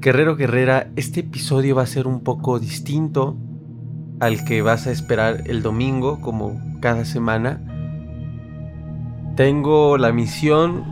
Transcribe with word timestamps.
Guerrero 0.00 0.34
Guerrera, 0.34 0.90
este 0.96 1.20
episodio 1.20 1.76
va 1.76 1.82
a 1.82 1.86
ser 1.86 2.06
un 2.06 2.20
poco 2.20 2.58
distinto 2.58 3.36
al 4.18 4.46
que 4.46 4.62
vas 4.62 4.86
a 4.86 4.92
esperar 4.92 5.42
el 5.44 5.60
domingo, 5.60 6.22
como 6.22 6.58
cada 6.80 7.04
semana. 7.04 7.60
Tengo 9.36 9.98
la 9.98 10.10
misión 10.10 10.86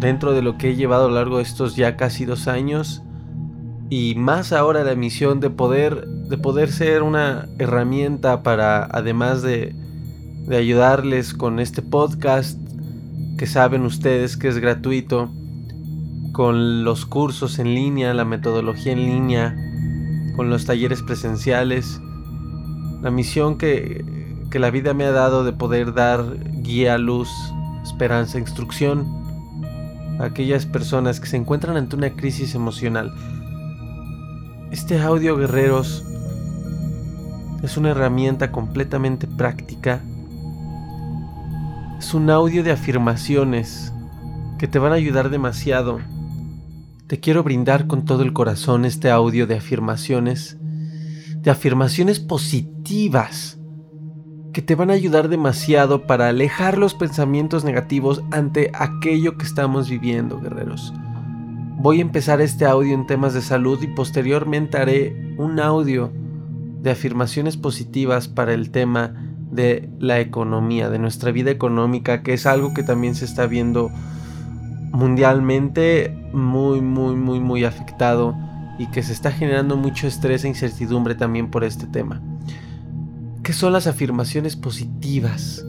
dentro 0.00 0.32
de 0.32 0.42
lo 0.42 0.58
que 0.58 0.70
he 0.70 0.74
llevado 0.74 1.04
a 1.04 1.08
lo 1.08 1.14
largo 1.14 1.36
de 1.36 1.44
estos 1.44 1.76
ya 1.76 1.96
casi 1.96 2.24
dos 2.24 2.48
años 2.48 3.04
y 3.90 4.16
más 4.16 4.52
ahora 4.52 4.82
la 4.82 4.96
misión 4.96 5.38
de 5.38 5.50
poder 5.50 6.04
de 6.08 6.36
poder 6.36 6.72
ser 6.72 7.04
una 7.04 7.48
herramienta 7.60 8.42
para 8.42 8.84
además 8.84 9.42
de, 9.42 9.72
de 10.46 10.56
ayudarles 10.56 11.32
con 11.32 11.60
este 11.60 11.80
podcast 11.80 12.58
que 13.38 13.46
saben 13.46 13.82
ustedes 13.82 14.36
que 14.36 14.48
es 14.48 14.58
gratuito 14.58 15.30
con 16.38 16.84
los 16.84 17.04
cursos 17.04 17.58
en 17.58 17.74
línea, 17.74 18.14
la 18.14 18.24
metodología 18.24 18.92
en 18.92 19.04
línea, 19.04 19.56
con 20.36 20.50
los 20.50 20.66
talleres 20.66 21.02
presenciales, 21.02 22.00
la 23.02 23.10
misión 23.10 23.58
que, 23.58 24.04
que 24.48 24.60
la 24.60 24.70
vida 24.70 24.94
me 24.94 25.02
ha 25.02 25.10
dado 25.10 25.42
de 25.42 25.52
poder 25.52 25.94
dar 25.94 26.22
guía, 26.62 26.96
luz, 26.96 27.28
esperanza, 27.82 28.38
instrucción 28.38 29.04
a 30.20 30.26
aquellas 30.26 30.64
personas 30.64 31.18
que 31.18 31.26
se 31.26 31.36
encuentran 31.36 31.76
ante 31.76 31.96
una 31.96 32.10
crisis 32.10 32.54
emocional. 32.54 33.12
Este 34.70 35.02
audio, 35.02 35.36
guerreros, 35.36 36.04
es 37.64 37.76
una 37.76 37.90
herramienta 37.90 38.52
completamente 38.52 39.26
práctica. 39.26 40.02
Es 41.98 42.14
un 42.14 42.30
audio 42.30 42.62
de 42.62 42.70
afirmaciones 42.70 43.92
que 44.56 44.68
te 44.68 44.78
van 44.78 44.92
a 44.92 44.94
ayudar 44.94 45.30
demasiado 45.30 45.98
te 47.08 47.20
quiero 47.20 47.42
brindar 47.42 47.86
con 47.86 48.04
todo 48.04 48.22
el 48.22 48.34
corazón 48.34 48.84
este 48.84 49.10
audio 49.10 49.46
de 49.46 49.56
afirmaciones, 49.56 50.58
de 50.60 51.50
afirmaciones 51.50 52.20
positivas, 52.20 53.58
que 54.52 54.60
te 54.60 54.74
van 54.74 54.90
a 54.90 54.94
ayudar 54.94 55.30
demasiado 55.30 56.06
para 56.06 56.28
alejar 56.28 56.76
los 56.76 56.92
pensamientos 56.92 57.64
negativos 57.64 58.22
ante 58.30 58.70
aquello 58.74 59.38
que 59.38 59.46
estamos 59.46 59.88
viviendo, 59.88 60.38
guerreros. 60.38 60.92
Voy 61.78 62.00
a 62.00 62.02
empezar 62.02 62.42
este 62.42 62.66
audio 62.66 62.94
en 62.94 63.06
temas 63.06 63.32
de 63.32 63.40
salud 63.40 63.82
y 63.82 63.86
posteriormente 63.86 64.76
haré 64.76 65.34
un 65.38 65.60
audio 65.60 66.12
de 66.82 66.90
afirmaciones 66.90 67.56
positivas 67.56 68.28
para 68.28 68.52
el 68.52 68.70
tema 68.70 69.14
de 69.50 69.88
la 69.98 70.20
economía, 70.20 70.90
de 70.90 70.98
nuestra 70.98 71.32
vida 71.32 71.50
económica, 71.50 72.22
que 72.22 72.34
es 72.34 72.44
algo 72.44 72.74
que 72.74 72.82
también 72.82 73.14
se 73.14 73.24
está 73.24 73.46
viendo 73.46 73.90
mundialmente 74.92 76.16
muy, 76.32 76.80
muy, 76.80 77.14
muy, 77.16 77.40
muy 77.40 77.64
afectado 77.64 78.36
y 78.78 78.86
que 78.86 79.02
se 79.02 79.12
está 79.12 79.32
generando 79.32 79.76
mucho 79.76 80.06
estrés 80.06 80.44
e 80.44 80.48
incertidumbre 80.48 81.14
también 81.14 81.50
por 81.50 81.64
este 81.64 81.86
tema. 81.86 82.22
¿Qué 83.42 83.52
son 83.52 83.72
las 83.72 83.86
afirmaciones 83.86 84.56
positivas? 84.56 85.64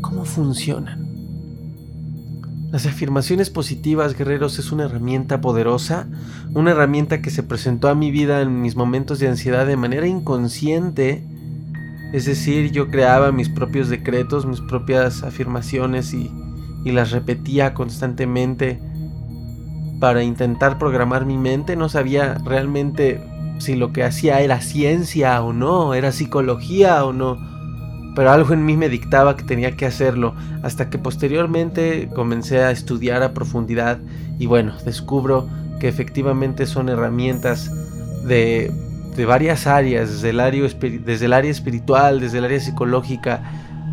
¿Cómo 0.00 0.24
funcionan? 0.24 1.12
Las 2.72 2.86
afirmaciones 2.86 3.50
positivas, 3.50 4.16
guerreros, 4.16 4.58
es 4.58 4.72
una 4.72 4.84
herramienta 4.84 5.40
poderosa, 5.40 6.08
una 6.54 6.70
herramienta 6.70 7.20
que 7.20 7.30
se 7.30 7.42
presentó 7.42 7.88
a 7.88 7.94
mi 7.94 8.10
vida 8.10 8.40
en 8.40 8.62
mis 8.62 8.76
momentos 8.76 9.18
de 9.18 9.28
ansiedad 9.28 9.66
de 9.66 9.76
manera 9.76 10.06
inconsciente. 10.06 11.22
Es 12.12 12.24
decir, 12.24 12.72
yo 12.72 12.88
creaba 12.88 13.30
mis 13.30 13.50
propios 13.50 13.88
decretos, 13.88 14.46
mis 14.46 14.60
propias 14.62 15.22
afirmaciones 15.22 16.14
y 16.14 16.30
y 16.84 16.92
las 16.92 17.10
repetía 17.10 17.74
constantemente 17.74 18.80
para 20.00 20.22
intentar 20.22 20.78
programar 20.78 21.26
mi 21.26 21.38
mente. 21.38 21.76
No 21.76 21.88
sabía 21.88 22.34
realmente 22.44 23.20
si 23.58 23.76
lo 23.76 23.92
que 23.92 24.02
hacía 24.02 24.40
era 24.40 24.60
ciencia 24.60 25.40
o 25.42 25.52
no, 25.52 25.94
era 25.94 26.12
psicología 26.12 27.04
o 27.04 27.12
no. 27.12 27.38
Pero 28.14 28.30
algo 28.30 28.52
en 28.52 28.66
mí 28.66 28.76
me 28.76 28.88
dictaba 28.88 29.36
que 29.36 29.44
tenía 29.44 29.76
que 29.76 29.86
hacerlo, 29.86 30.34
hasta 30.62 30.90
que 30.90 30.98
posteriormente 30.98 32.10
comencé 32.14 32.58
a 32.58 32.70
estudiar 32.70 33.22
a 33.22 33.32
profundidad 33.32 34.00
y 34.38 34.46
bueno, 34.46 34.74
descubro 34.84 35.48
que 35.80 35.88
efectivamente 35.88 36.66
son 36.66 36.88
herramientas 36.88 37.70
de, 38.26 38.70
de 39.16 39.24
varias 39.24 39.66
áreas, 39.66 40.10
desde 40.10 40.30
el, 40.30 40.40
área, 40.40 40.68
desde 41.04 41.24
el 41.24 41.32
área 41.32 41.50
espiritual, 41.50 42.20
desde 42.20 42.38
el 42.38 42.44
área 42.44 42.60
psicológica, 42.60 43.42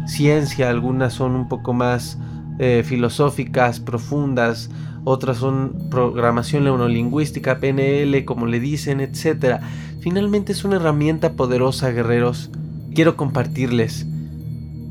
ciencia, 0.05 0.69
algunas 0.69 1.13
son 1.13 1.35
un 1.35 1.47
poco 1.47 1.73
más 1.73 2.17
eh, 2.59 2.83
filosóficas 2.85 3.79
profundas, 3.79 4.69
otras 5.05 5.37
son 5.37 5.87
programación 5.89 6.65
neurolingüística, 6.65 7.59
PNL, 7.59 8.25
como 8.25 8.45
le 8.45 8.59
dicen, 8.59 8.99
etc. 8.99 9.61
Finalmente 10.01 10.51
es 10.51 10.63
una 10.65 10.75
herramienta 10.75 11.33
poderosa, 11.33 11.89
guerreros. 11.91 12.51
Quiero 12.93 13.15
compartirles. 13.15 14.05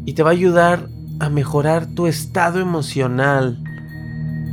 Y 0.06 0.14
te 0.14 0.22
va 0.22 0.30
a 0.30 0.32
ayudar 0.32 0.88
a 1.20 1.28
mejorar 1.28 1.86
tu 1.86 2.06
estado 2.06 2.58
emocional 2.60 3.62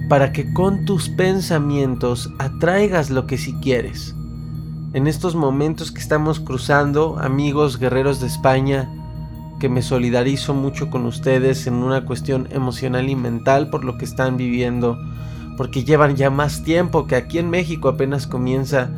para 0.09 0.33
que 0.33 0.51
con 0.53 0.85
tus 0.85 1.09
pensamientos 1.09 2.31
atraigas 2.37 3.09
lo 3.09 3.25
que 3.25 3.37
si 3.37 3.53
quieres. 3.53 4.13
En 4.93 5.07
estos 5.07 5.35
momentos 5.35 5.91
que 5.91 6.01
estamos 6.01 6.39
cruzando, 6.39 7.17
amigos 7.19 7.79
guerreros 7.79 8.19
de 8.21 8.27
España, 8.27 8.89
que 9.59 9.69
me 9.69 9.81
solidarizo 9.81 10.53
mucho 10.53 10.89
con 10.89 11.05
ustedes 11.05 11.67
en 11.67 11.75
una 11.75 12.05
cuestión 12.05 12.47
emocional 12.51 13.09
y 13.09 13.15
mental 13.15 13.69
por 13.69 13.83
lo 13.83 13.97
que 13.97 14.05
están 14.05 14.37
viviendo, 14.37 14.97
porque 15.57 15.83
llevan 15.83 16.15
ya 16.15 16.29
más 16.29 16.63
tiempo 16.63 17.07
que 17.07 17.15
aquí 17.15 17.39
en 17.39 17.49
México 17.49 17.89
apenas 17.89 18.27
comienza 18.27 18.89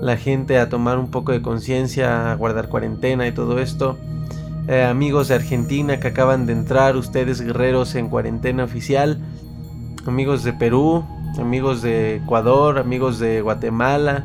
la 0.00 0.16
gente 0.16 0.58
a 0.58 0.68
tomar 0.68 0.98
un 0.98 1.10
poco 1.10 1.32
de 1.32 1.40
conciencia, 1.40 2.32
a 2.32 2.34
guardar 2.34 2.68
cuarentena 2.68 3.26
y 3.26 3.32
todo 3.32 3.58
esto. 3.58 3.96
Eh, 4.68 4.82
amigos 4.82 5.28
de 5.28 5.34
Argentina 5.36 6.00
que 6.00 6.08
acaban 6.08 6.46
de 6.46 6.52
entrar, 6.52 6.96
ustedes 6.96 7.40
guerreros 7.40 7.94
en 7.94 8.08
cuarentena 8.08 8.64
oficial, 8.64 9.18
amigos 10.06 10.42
de 10.42 10.52
Perú, 10.52 11.04
amigos 11.38 11.82
de 11.82 12.16
Ecuador, 12.16 12.78
amigos 12.78 13.18
de 13.18 13.40
Guatemala, 13.40 14.24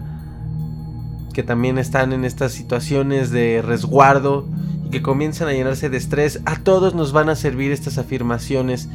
que 1.33 1.43
también 1.43 1.77
están 1.77 2.13
en 2.13 2.25
estas 2.25 2.51
situaciones 2.51 3.31
de 3.31 3.61
resguardo 3.61 4.45
que 4.91 5.01
comienzan 5.01 5.47
a 5.47 5.53
llenarse 5.53 5.89
de 5.89 5.97
estrés, 5.97 6.41
a 6.45 6.57
todos 6.57 6.95
nos 6.95 7.11
van 7.11 7.29
a 7.29 7.35
servir 7.35 7.71
estas 7.71 7.97
afirmaciones 7.97 8.89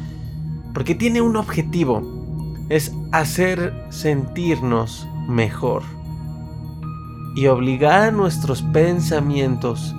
porque 0.73 0.93
tiene 0.93 1.21
un 1.21 1.37
objetivo, 1.37 2.03
es 2.67 2.91
hacer 3.13 3.73
sentirnos 3.89 5.07
mejor 5.29 5.83
y 7.35 7.47
obligar 7.47 8.01
a 8.01 8.11
nuestros 8.11 8.61
pensamientos 8.61 9.95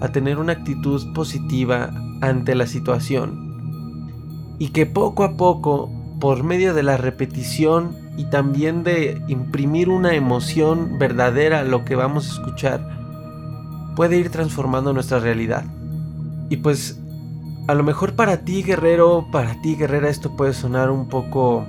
a 0.00 0.08
tener 0.08 0.38
una 0.38 0.52
actitud 0.52 1.12
positiva 1.12 1.90
ante 2.20 2.54
la 2.54 2.66
situación. 2.66 4.56
Y 4.58 4.68
que 4.68 4.86
poco 4.86 5.24
a 5.24 5.36
poco, 5.36 5.90
por 6.20 6.44
medio 6.44 6.72
de 6.72 6.84
la 6.84 6.96
repetición 6.96 7.96
y 8.16 8.24
también 8.26 8.84
de 8.84 9.22
imprimir 9.26 9.88
una 9.88 10.14
emoción 10.14 10.98
verdadera 10.98 11.64
lo 11.64 11.84
que 11.84 11.96
vamos 11.96 12.28
a 12.28 12.32
escuchar, 12.32 13.01
puede 13.94 14.18
ir 14.18 14.30
transformando 14.30 14.92
nuestra 14.92 15.18
realidad. 15.18 15.64
Y 16.48 16.58
pues 16.58 17.00
a 17.68 17.74
lo 17.74 17.82
mejor 17.82 18.14
para 18.14 18.38
ti 18.38 18.62
guerrero, 18.62 19.26
para 19.30 19.60
ti 19.62 19.76
guerrera 19.76 20.08
esto 20.08 20.36
puede 20.36 20.52
sonar 20.52 20.90
un 20.90 21.08
poco 21.08 21.64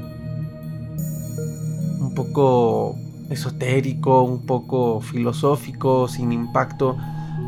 un 2.00 2.14
poco 2.16 2.96
esotérico, 3.30 4.24
un 4.24 4.46
poco 4.46 5.02
filosófico, 5.02 6.08
sin 6.08 6.32
impacto, 6.32 6.98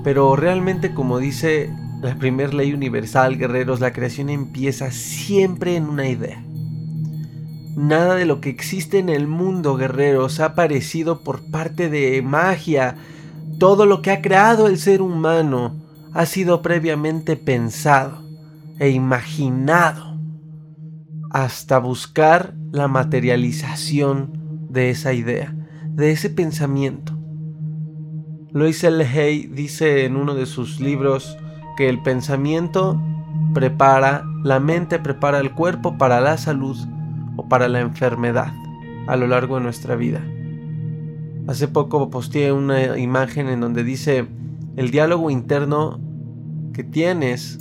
pero 0.04 0.36
realmente 0.36 0.94
como 0.94 1.20
dice 1.20 1.70
la 2.02 2.16
primera 2.16 2.54
ley 2.54 2.74
universal, 2.74 3.38
guerreros, 3.38 3.80
la 3.80 3.94
creación 3.94 4.30
empieza 4.30 4.92
siempre 4.92 5.76
en 5.76 5.86
una 5.86 6.08
idea. 6.08 6.44
Nada 7.76 8.16
de 8.16 8.26
lo 8.26 8.40
que 8.40 8.50
existe 8.50 9.00
en 9.00 9.10
el 9.10 9.28
mundo, 9.28 9.76
guerreros, 9.76 10.40
ha 10.40 10.46
aparecido 10.46 11.22
por 11.22 11.44
parte 11.52 11.90
de 11.90 12.22
magia. 12.22 12.96
Todo 13.60 13.86
lo 13.86 14.02
que 14.02 14.12
ha 14.12 14.22
creado 14.22 14.68
el 14.68 14.78
ser 14.78 15.02
humano 15.02 15.76
ha 16.14 16.26
sido 16.26 16.62
previamente 16.62 17.36
pensado 17.38 18.24
e 18.80 18.90
imaginado 18.90 20.20
hasta 21.32 21.80
buscar 21.80 22.54
la 22.72 22.88
materialización 22.88 24.68
de 24.70 24.90
esa 24.90 25.14
idea 25.14 25.56
de 25.96 26.12
ese 26.12 26.30
pensamiento. 26.30 27.14
Lois 28.52 28.84
L. 28.84 29.04
Hay 29.06 29.48
dice 29.48 30.06
en 30.06 30.18
uno 30.18 30.36
de 30.36 30.46
sus 30.46 30.82
libros 30.82 31.38
que 31.78 31.88
el 31.88 32.02
pensamiento 32.02 33.02
prepara, 33.54 34.24
la 34.44 34.60
mente 34.60 35.00
prepara 35.00 35.40
el 35.40 35.54
cuerpo 35.54 35.98
para 35.98 36.20
la 36.20 36.38
salud 36.38 36.78
o 37.38 37.48
para 37.48 37.70
la 37.70 37.80
enfermedad 37.80 38.54
a 39.08 39.16
lo 39.16 39.28
largo 39.28 39.56
de 39.56 39.64
nuestra 39.64 39.96
vida. 39.96 40.22
Hace 41.48 41.68
poco 41.68 42.10
posteé 42.10 42.52
una 42.52 42.98
imagen 42.98 43.48
en 43.50 43.62
donde 43.62 43.84
dice 43.84 44.28
el 44.78 44.90
diálogo 44.90 45.30
interno 45.30 46.00
que 46.74 46.84
tienes 46.84 47.60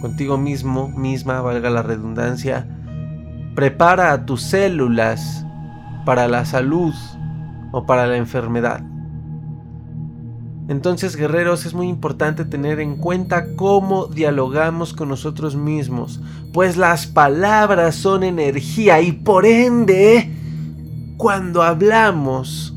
contigo 0.00 0.38
mismo, 0.38 0.88
misma, 0.88 1.40
valga 1.40 1.68
la 1.70 1.82
redundancia, 1.82 2.68
prepara 3.56 4.12
a 4.12 4.26
tus 4.26 4.42
células 4.42 5.44
para 6.04 6.28
la 6.28 6.44
salud 6.44 6.94
o 7.72 7.84
para 7.84 8.06
la 8.06 8.16
enfermedad. 8.16 8.84
Entonces, 10.68 11.16
guerreros, 11.16 11.64
es 11.66 11.74
muy 11.74 11.88
importante 11.88 12.44
tener 12.44 12.80
en 12.80 12.96
cuenta 12.96 13.54
cómo 13.56 14.06
dialogamos 14.06 14.94
con 14.94 15.08
nosotros 15.08 15.56
mismos, 15.56 16.20
pues 16.52 16.76
las 16.76 17.06
palabras 17.06 17.96
son 17.96 18.22
energía 18.22 19.00
y 19.00 19.12
por 19.12 19.46
ende, 19.46 20.32
cuando 21.16 21.62
hablamos, 21.62 22.75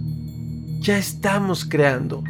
ya 0.79 0.97
estamos 0.97 1.65
creando. 1.65 2.23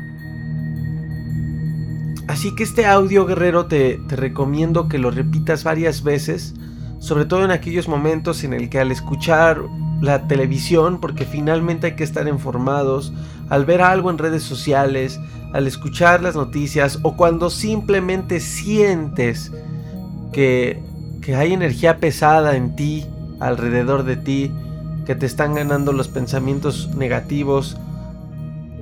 Así 2.28 2.54
que 2.54 2.64
este 2.64 2.86
audio, 2.86 3.26
guerrero, 3.26 3.66
te, 3.66 4.00
te 4.08 4.16
recomiendo 4.16 4.88
que 4.88 5.00
lo 5.00 5.10
repitas 5.10 5.64
varias 5.64 6.04
veces, 6.04 6.54
sobre 7.00 7.26
todo 7.26 7.46
en 7.46 7.52
aquellos 7.52 7.88
momentos 7.88 8.44
en 8.44 8.54
el 8.54 8.70
que 8.70 8.80
al 8.80 8.92
escuchar 8.92 9.62
la 10.02 10.28
televisión 10.28 11.00
porque 11.00 11.26
finalmente 11.26 11.88
hay 11.88 11.96
que 11.96 12.04
estar 12.04 12.28
informados, 12.28 13.14
al 13.50 13.66
ver 13.66 13.82
algo 13.82 14.10
en 14.10 14.18
redes 14.18 14.44
sociales, 14.44 15.20
al 15.54 15.68
escuchar 15.68 16.22
las 16.22 16.36
noticias 16.36 17.00
o 17.02 17.16
cuando 17.18 17.50
simplemente 17.50 18.40
sientes 18.40 19.52
que, 20.32 20.82
que 21.22 21.36
hay 21.36 21.54
energía 21.54 21.98
pesada 21.98 22.56
en 22.56 22.76
ti, 22.76 23.06
alrededor 23.40 24.04
de 24.04 24.18
ti, 24.18 24.52
que 25.06 25.16
te 25.16 25.26
están 25.26 25.56
ganando 25.56 25.92
los 25.92 26.08
pensamientos 26.08 26.96
negativos 26.96 27.78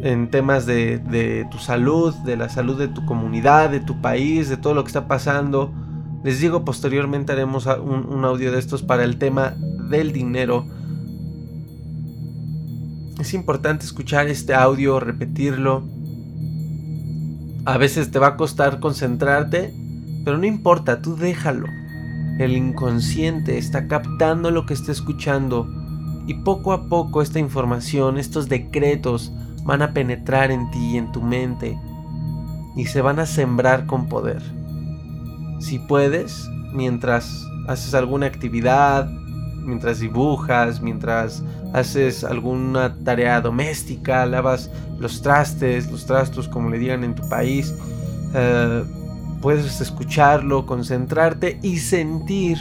en 0.02 0.30
temas 0.30 0.66
de, 0.66 1.00
de 1.00 1.48
tu 1.52 1.58
salud, 1.58 2.14
de 2.26 2.38
la 2.38 2.50
salud 2.50 2.78
de 2.78 2.88
tu 2.88 3.06
comunidad, 3.06 3.70
de 3.70 3.80
tu 3.80 4.02
país, 4.02 4.50
de 4.50 4.58
todo 4.58 4.74
lo 4.74 4.84
que 4.84 4.90
está 4.90 5.08
pasando. 5.08 5.74
Les 6.24 6.40
digo, 6.40 6.66
posteriormente 6.66 7.32
haremos 7.32 7.66
un, 7.66 8.06
un 8.06 8.26
audio 8.26 8.52
de 8.52 8.60
estos 8.60 8.84
para 8.84 9.04
el 9.04 9.18
tema 9.18 9.54
del 9.90 10.12
dinero 10.12 10.66
es 13.20 13.34
importante 13.34 13.84
escuchar 13.84 14.28
este 14.28 14.54
audio, 14.54 15.00
repetirlo. 15.00 15.84
A 17.66 17.78
veces 17.78 18.12
te 18.12 18.20
va 18.20 18.28
a 18.28 18.38
costar 18.38 18.80
concentrarte, 18.80 19.74
pero 20.24 20.38
no 20.38 20.46
importa, 20.46 21.02
tú 21.02 21.16
déjalo. 21.16 21.66
El 22.38 22.56
inconsciente 22.56 23.58
está 23.58 23.88
captando 23.88 24.52
lo 24.52 24.68
que 24.68 24.76
está 24.76 24.92
escuchando 24.92 25.68
y 26.28 26.36
poco 26.36 26.74
a 26.74 26.88
poco 26.90 27.24
esta 27.24 27.40
información, 27.40 28.20
estos 28.20 28.50
decretos 28.50 29.34
van 29.68 29.82
a 29.82 29.92
penetrar 29.92 30.50
en 30.50 30.72
ti 30.72 30.94
y 30.94 30.98
en 30.98 31.12
tu 31.12 31.22
mente 31.22 31.78
y 32.76 32.86
se 32.86 33.02
van 33.02 33.20
a 33.20 33.26
sembrar 33.26 33.86
con 33.86 34.08
poder. 34.08 34.42
Si 35.60 35.78
puedes, 35.78 36.50
mientras 36.74 37.46
haces 37.68 37.94
alguna 37.94 38.28
actividad, 38.28 39.10
mientras 39.66 40.00
dibujas, 40.00 40.82
mientras 40.82 41.44
haces 41.74 42.24
alguna 42.24 42.96
tarea 43.04 43.42
doméstica, 43.42 44.26
lavas 44.26 44.72
los 45.00 45.22
trastes, 45.22 45.92
los 45.92 46.06
trastos 46.06 46.48
como 46.48 46.70
le 46.70 46.80
digan 46.80 47.04
en 47.04 47.14
tu 47.14 47.28
país, 47.28 47.76
eh, 48.34 48.84
puedes 49.42 49.82
escucharlo, 49.82 50.66
concentrarte 50.66 51.60
y 51.62 51.78
sentir 51.80 52.58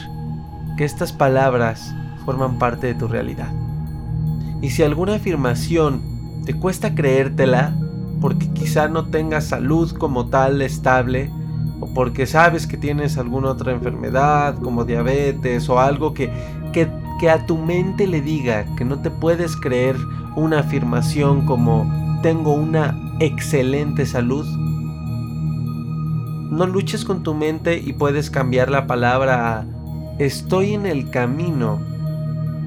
que 0.77 0.85
estas 0.85 1.13
palabras 1.13 1.95
forman 2.25 2.59
parte 2.59 2.89
de 2.89 2.95
tu 2.95 3.07
realidad. 3.07 3.53
Y 4.61 4.71
si 4.71 4.83
alguna 4.83 5.15
afirmación 5.15 6.16
te 6.47 6.55
cuesta 6.55 6.95
creértela, 6.95 7.77
porque 8.21 8.49
quizá 8.53 8.89
no 8.89 9.07
tengas 9.07 9.49
salud 9.49 9.91
como 9.91 10.29
tal 10.29 10.63
estable, 10.63 11.31
o 11.81 11.87
porque 11.93 12.25
sabes 12.25 12.67
que 12.67 12.79
tienes 12.79 13.19
alguna 13.19 13.51
otra 13.51 13.73
enfermedad 13.73 14.57
como 14.63 14.85
diabetes 14.85 15.69
o 15.69 15.79
algo 15.79 16.15
que, 16.15 16.31
que, 16.73 16.89
que 17.21 17.29
a 17.29 17.45
tu 17.45 17.59
mente 17.59 18.07
le 18.07 18.23
diga 18.23 18.65
que 18.77 18.85
no 18.85 19.01
te 19.01 19.11
puedes 19.11 19.57
creer 19.57 19.97
una 20.37 20.61
afirmación 20.61 21.45
como 21.45 21.91
tengo 22.23 22.55
una 22.55 22.97
excelente 23.21 24.07
salud. 24.07 24.47
No 26.51 26.67
luches 26.67 27.05
con 27.05 27.25
tu 27.25 27.35
mente 27.35 27.77
y 27.77 27.93
puedes 27.93 28.31
cambiar 28.31 28.71
la 28.71 28.87
palabra 28.87 29.59
a 29.59 29.65
estoy 30.19 30.75
en 30.75 30.87
el 30.87 31.11
camino 31.11 31.81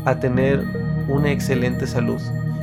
a 0.05 0.19
tener 0.19 0.65
una 1.07 1.31
excelente 1.31 1.87
salud. 1.87 2.21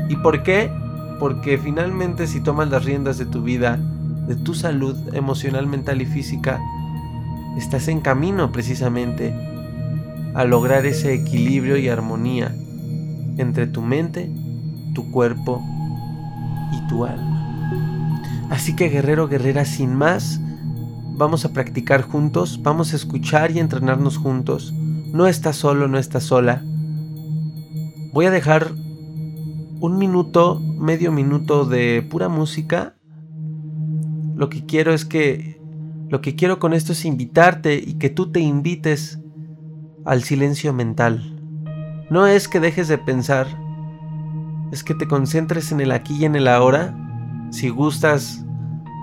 ¿Y 0.09 0.17
por 0.17 0.43
qué? 0.43 0.71
Porque 1.19 1.59
finalmente 1.59 2.27
si 2.27 2.41
tomas 2.41 2.69
las 2.71 2.85
riendas 2.85 3.19
de 3.19 3.27
tu 3.27 3.43
vida, 3.43 3.79
de 4.27 4.37
tu 4.37 4.55
salud 4.55 4.97
emocional, 5.15 5.67
mental 5.67 6.03
y 6.03 6.07
física, 6.07 6.61
estás 7.57 7.89
en 7.89 8.01
camino 8.01 8.53
precisamente 8.53 9.35
a 10.35 10.45
lograr 10.45 10.85
ese 10.85 11.15
equilibrio 11.15 11.77
y 11.79 11.89
armonía 11.89 12.55
entre 13.39 13.67
tu 13.67 13.83
mente, 13.83 14.31
tu 14.95 15.11
cuerpo 15.11 15.63
y 16.73 16.89
tu 16.89 17.05
alma. 17.05 18.23
Así 18.51 18.77
que 18.77 18.89
guerrero, 18.89 19.29
guerrera, 19.29 19.65
sin 19.65 19.95
más, 19.95 20.41
vamos 21.17 21.45
a 21.45 21.53
practicar 21.53 22.03
juntos, 22.03 22.61
vamos 22.63 22.93
a 22.93 22.97
escuchar 22.97 23.51
y 23.51 23.59
entrenarnos 23.59 24.19
juntos. 24.19 24.73
No 25.13 25.27
estás 25.27 25.57
solo, 25.57 25.89
no 25.89 25.99
estás 25.99 26.25
sola. 26.25 26.63
Voy 28.13 28.27
a 28.27 28.31
dejar 28.31 28.73
un 29.81 29.99
minuto, 29.99 30.61
medio 30.61 31.13
minuto 31.13 31.65
de 31.65 32.07
pura 32.09 32.29
música 32.29 32.97
lo 34.37 34.51
que 34.51 34.67
quiero 34.67 34.93
es 34.93 35.07
que, 35.07 35.59
lo 36.11 36.21
que 36.21 36.37
quiero 36.37 36.59
con 36.59 36.75
esto 36.75 36.93
es 36.93 37.07
invitarte 37.07 37.75
y 37.75 37.95
que 37.95 38.11
tú 38.11 38.31
te 38.31 38.41
invites 38.41 39.19
al 40.05 40.23
silencio 40.23 40.75
mental. 40.75 41.41
No 42.11 42.27
es 42.27 42.47
que 42.47 42.61
dejes 42.61 42.87
de 42.87 42.99
pensar, 42.99 43.47
es 44.73 44.85
que 44.85 44.95
te 44.95 45.09
concentres 45.09 45.73
en 45.73 45.81
el 45.81 45.91
aquí 45.91 46.19
y 46.21 46.27
en 46.27 46.37
el 46.37 46.49
ahora. 46.49 46.95
Si 47.51 47.71
gustas 47.71 48.45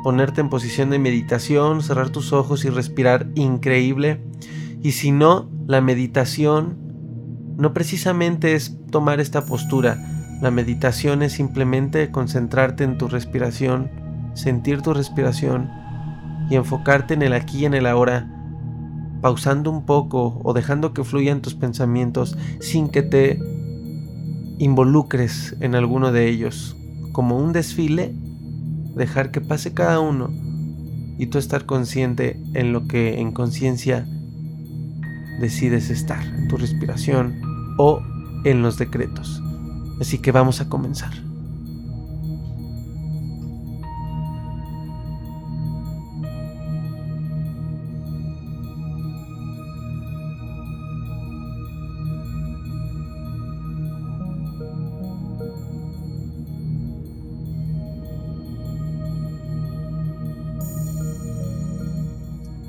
ponerte 0.03 0.39
en 0.39 0.49
posición 0.49 0.91
de 0.91 0.99
meditación, 0.99 1.81
cerrar 1.81 2.11
tus 2.11 2.31
ojos 2.31 2.63
y 2.63 2.69
respirar 2.69 3.27
increíble. 3.33 4.23
Y 4.83 4.91
si 4.91 5.11
no, 5.11 5.49
la 5.65 5.81
meditación 5.81 6.77
no 7.57 7.73
precisamente 7.73 8.53
es 8.53 8.77
tomar 8.91 9.19
esta 9.19 9.47
postura. 9.47 9.97
La 10.41 10.51
meditación 10.51 11.21
es 11.23 11.33
simplemente 11.33 12.11
concentrarte 12.11 12.83
en 12.83 12.97
tu 12.97 13.07
respiración 13.07 13.89
sentir 14.33 14.81
tu 14.81 14.93
respiración 14.93 15.69
y 16.49 16.55
enfocarte 16.55 17.13
en 17.13 17.21
el 17.21 17.33
aquí 17.33 17.59
y 17.59 17.65
en 17.65 17.73
el 17.73 17.85
ahora, 17.85 18.29
pausando 19.21 19.71
un 19.71 19.85
poco 19.85 20.41
o 20.43 20.53
dejando 20.53 20.93
que 20.93 21.03
fluyan 21.03 21.41
tus 21.41 21.55
pensamientos 21.55 22.37
sin 22.59 22.89
que 22.89 23.03
te 23.03 23.39
involucres 24.57 25.55
en 25.61 25.75
alguno 25.75 26.11
de 26.11 26.27
ellos, 26.27 26.75
como 27.11 27.37
un 27.37 27.53
desfile, 27.53 28.13
dejar 28.95 29.31
que 29.31 29.41
pase 29.41 29.73
cada 29.73 29.99
uno 29.99 30.29
y 31.17 31.27
tú 31.27 31.37
estar 31.37 31.65
consciente 31.65 32.41
en 32.53 32.73
lo 32.73 32.87
que 32.87 33.19
en 33.19 33.31
conciencia 33.31 34.05
decides 35.39 35.89
estar, 35.89 36.23
en 36.25 36.47
tu 36.47 36.57
respiración 36.57 37.39
o 37.77 38.01
en 38.43 38.61
los 38.61 38.77
decretos. 38.77 39.41
Así 39.99 40.17
que 40.17 40.31
vamos 40.31 40.61
a 40.61 40.69
comenzar. 40.69 41.13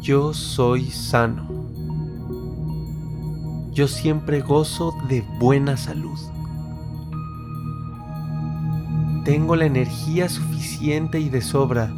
Yo 0.05 0.35
soy 0.35 0.91
sano. 0.91 1.49
Yo 3.73 3.89
siempre 3.89 4.43
gozo 4.43 4.93
de 5.09 5.25
buena 5.41 5.79
salud. 5.79 6.19
Tengo 9.25 9.57
la 9.57 9.67
energía 9.67 10.29
suficiente 10.29 11.21
y 11.21 11.29
de 11.29 11.41
sobra 11.41 11.93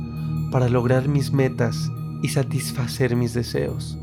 para 0.51 0.69
lograr 0.69 1.09
mis 1.09 1.33
metas 1.33 1.91
y 2.23 2.29
satisfacer 2.29 3.17
mis 3.17 3.35
deseos. 3.35 3.99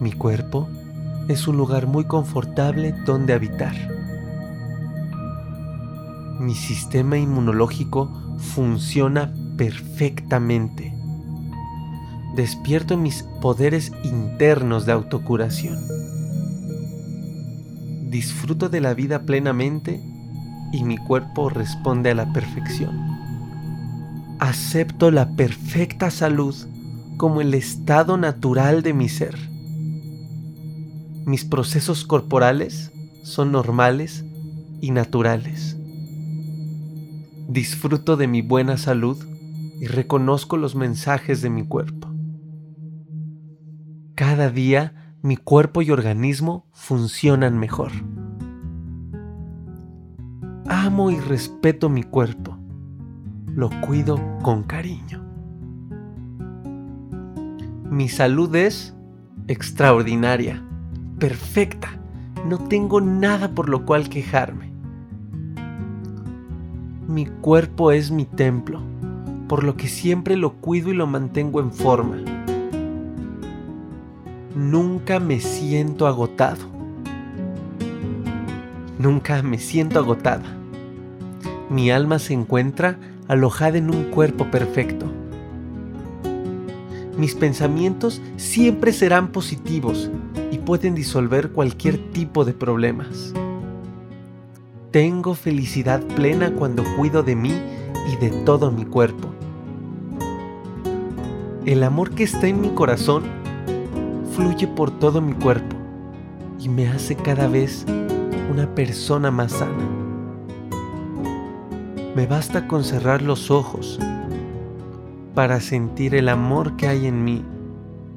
Mi 0.00 0.12
cuerpo 0.12 0.68
es 1.28 1.48
un 1.48 1.56
lugar 1.56 1.86
muy 1.86 2.04
confortable 2.04 2.94
donde 3.06 3.32
habitar. 3.32 3.74
Mi 6.38 6.54
sistema 6.54 7.16
inmunológico 7.16 8.10
funciona 8.38 9.32
perfectamente 9.56 10.94
despierto 12.34 12.96
mis 12.96 13.22
poderes 13.40 13.92
internos 14.02 14.86
de 14.86 14.92
autocuración. 14.92 15.78
Disfruto 18.10 18.68
de 18.68 18.80
la 18.80 18.94
vida 18.94 19.22
plenamente 19.22 20.00
y 20.74 20.82
mi 20.82 20.96
cuerpo 20.96 21.48
responde 21.50 22.10
a 22.10 22.14
la 22.16 22.32
perfección. 22.32 22.98
Acepto 24.40 25.12
la 25.12 25.36
perfecta 25.36 26.10
salud 26.10 26.54
como 27.16 27.40
el 27.40 27.54
estado 27.54 28.16
natural 28.16 28.82
de 28.82 28.92
mi 28.92 29.08
ser. 29.08 29.36
Mis 31.26 31.44
procesos 31.44 32.04
corporales 32.04 32.90
son 33.22 33.52
normales 33.52 34.24
y 34.80 34.90
naturales. 34.90 35.76
Disfruto 37.48 38.16
de 38.16 38.26
mi 38.26 38.42
buena 38.42 38.76
salud 38.76 39.24
y 39.80 39.86
reconozco 39.86 40.56
los 40.56 40.74
mensajes 40.74 41.40
de 41.40 41.50
mi 41.50 41.64
cuerpo. 41.64 42.08
Cada 44.16 44.50
día 44.50 45.14
mi 45.22 45.36
cuerpo 45.36 45.82
y 45.82 45.92
organismo 45.92 46.66
funcionan 46.72 47.58
mejor. 47.58 47.92
Amo 50.68 51.10
y 51.10 51.18
respeto 51.20 51.88
mi 51.88 52.02
cuerpo. 52.02 52.56
Lo 53.54 53.70
cuido 53.80 54.18
con 54.42 54.62
cariño. 54.62 55.22
Mi 57.90 58.08
salud 58.08 58.54
es 58.56 58.94
extraordinaria, 59.46 60.62
perfecta. 61.18 61.88
No 62.46 62.58
tengo 62.58 63.00
nada 63.00 63.54
por 63.54 63.68
lo 63.68 63.84
cual 63.84 64.08
quejarme. 64.08 64.72
Mi 67.06 67.26
cuerpo 67.26 67.92
es 67.92 68.10
mi 68.10 68.24
templo, 68.24 68.80
por 69.48 69.64
lo 69.64 69.76
que 69.76 69.88
siempre 69.88 70.36
lo 70.36 70.54
cuido 70.54 70.90
y 70.90 70.94
lo 70.94 71.06
mantengo 71.06 71.60
en 71.60 71.72
forma 71.72 72.18
nunca 74.54 75.18
me 75.18 75.40
siento 75.40 76.06
agotado. 76.06 76.73
Nunca 79.04 79.42
me 79.42 79.58
siento 79.58 79.98
agotada. 79.98 80.46
Mi 81.68 81.90
alma 81.90 82.18
se 82.18 82.32
encuentra 82.32 82.98
alojada 83.28 83.76
en 83.76 83.94
un 83.94 84.04
cuerpo 84.04 84.50
perfecto. 84.50 85.04
Mis 87.18 87.34
pensamientos 87.34 88.22
siempre 88.38 88.94
serán 88.94 89.28
positivos 89.28 90.10
y 90.50 90.56
pueden 90.56 90.94
disolver 90.94 91.50
cualquier 91.50 91.98
tipo 92.12 92.46
de 92.46 92.54
problemas. 92.54 93.34
Tengo 94.90 95.34
felicidad 95.34 96.02
plena 96.16 96.54
cuando 96.54 96.82
cuido 96.96 97.22
de 97.22 97.36
mí 97.36 97.52
y 98.10 98.16
de 98.16 98.30
todo 98.46 98.70
mi 98.70 98.86
cuerpo. 98.86 99.28
El 101.66 101.82
amor 101.82 102.12
que 102.12 102.24
está 102.24 102.46
en 102.46 102.62
mi 102.62 102.70
corazón 102.70 103.24
fluye 104.34 104.66
por 104.66 104.98
todo 104.98 105.20
mi 105.20 105.34
cuerpo 105.34 105.76
y 106.58 106.70
me 106.70 106.88
hace 106.88 107.16
cada 107.16 107.48
vez 107.48 107.84
una 108.54 108.72
persona 108.72 109.32
más 109.32 109.50
sana. 109.50 109.88
Me 112.14 112.24
basta 112.24 112.68
con 112.68 112.84
cerrar 112.84 113.20
los 113.20 113.50
ojos 113.50 113.98
para 115.34 115.58
sentir 115.58 116.14
el 116.14 116.28
amor 116.28 116.76
que 116.76 116.86
hay 116.86 117.08
en 117.08 117.24
mí 117.24 117.42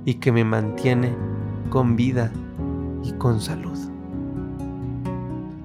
y 0.06 0.16
que 0.16 0.32
me 0.32 0.44
mantiene 0.44 1.16
con 1.72 1.96
vida 1.96 2.32
y 3.04 3.14
con 3.14 3.42
salud. 3.42 3.80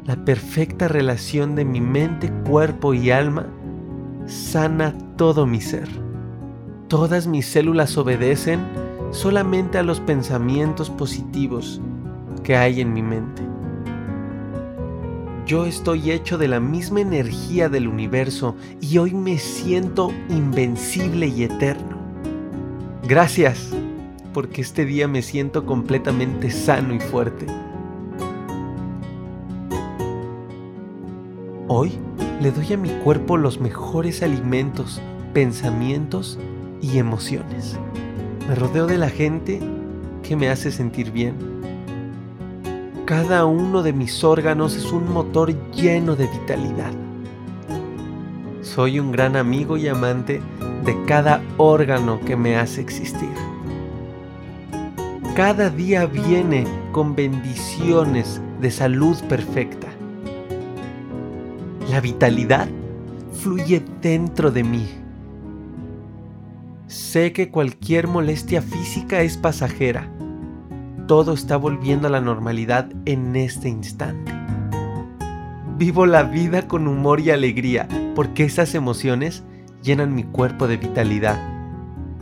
La 0.06 0.16
perfecta 0.24 0.88
relación 0.88 1.54
de 1.54 1.66
mi 1.66 1.82
mente, 1.82 2.32
cuerpo 2.48 2.94
y 2.94 3.10
alma 3.10 3.44
sana 4.24 4.94
todo 5.18 5.46
mi 5.46 5.60
ser. 5.60 5.88
Todas 6.88 7.26
mis 7.26 7.44
células 7.44 7.98
obedecen 7.98 8.60
solamente 9.10 9.76
a 9.76 9.82
los 9.82 10.00
pensamientos 10.00 10.88
positivos 10.88 11.78
que 12.42 12.56
hay 12.56 12.80
en 12.80 12.94
mi 12.94 13.02
mente. 13.02 13.51
Yo 15.44 15.66
estoy 15.66 16.12
hecho 16.12 16.38
de 16.38 16.46
la 16.46 16.60
misma 16.60 17.00
energía 17.00 17.68
del 17.68 17.88
universo 17.88 18.54
y 18.80 18.98
hoy 18.98 19.12
me 19.12 19.38
siento 19.38 20.12
invencible 20.28 21.26
y 21.26 21.42
eterno. 21.42 21.98
Gracias, 23.08 23.70
porque 24.32 24.60
este 24.60 24.84
día 24.84 25.08
me 25.08 25.20
siento 25.20 25.66
completamente 25.66 26.50
sano 26.52 26.94
y 26.94 27.00
fuerte. 27.00 27.46
Hoy 31.66 31.92
le 32.40 32.52
doy 32.52 32.72
a 32.72 32.76
mi 32.76 32.90
cuerpo 33.02 33.36
los 33.36 33.60
mejores 33.60 34.22
alimentos, 34.22 35.02
pensamientos 35.34 36.38
y 36.80 36.98
emociones. 36.98 37.76
Me 38.48 38.54
rodeo 38.54 38.86
de 38.86 38.98
la 38.98 39.10
gente 39.10 39.58
que 40.22 40.36
me 40.36 40.48
hace 40.48 40.70
sentir 40.70 41.10
bien. 41.10 41.51
Cada 43.12 43.44
uno 43.44 43.82
de 43.82 43.92
mis 43.92 44.24
órganos 44.24 44.74
es 44.74 44.90
un 44.90 45.12
motor 45.12 45.52
lleno 45.72 46.16
de 46.16 46.28
vitalidad. 46.28 46.92
Soy 48.62 48.98
un 48.98 49.12
gran 49.12 49.36
amigo 49.36 49.76
y 49.76 49.86
amante 49.86 50.40
de 50.86 50.96
cada 51.04 51.42
órgano 51.58 52.20
que 52.20 52.36
me 52.36 52.56
hace 52.56 52.80
existir. 52.80 53.28
Cada 55.36 55.68
día 55.68 56.06
viene 56.06 56.64
con 56.90 57.14
bendiciones 57.14 58.40
de 58.62 58.70
salud 58.70 59.18
perfecta. 59.28 59.88
La 61.90 62.00
vitalidad 62.00 62.66
fluye 63.34 63.84
dentro 64.00 64.50
de 64.50 64.64
mí 64.64 64.88
Sé 66.86 67.34
que 67.34 67.50
cualquier 67.50 68.08
molestia 68.08 68.62
física 68.62 69.20
es 69.20 69.36
pasajera. 69.36 70.10
Todo 71.12 71.34
está 71.34 71.58
volviendo 71.58 72.06
a 72.06 72.10
la 72.10 72.22
normalidad 72.22 72.88
en 73.04 73.36
este 73.36 73.68
instante. 73.68 74.32
Vivo 75.76 76.06
la 76.06 76.22
vida 76.22 76.66
con 76.66 76.88
humor 76.88 77.20
y 77.20 77.28
alegría 77.28 77.86
porque 78.14 78.44
esas 78.44 78.74
emociones 78.74 79.44
llenan 79.82 80.14
mi 80.14 80.24
cuerpo 80.24 80.66
de 80.68 80.78
vitalidad. 80.78 81.38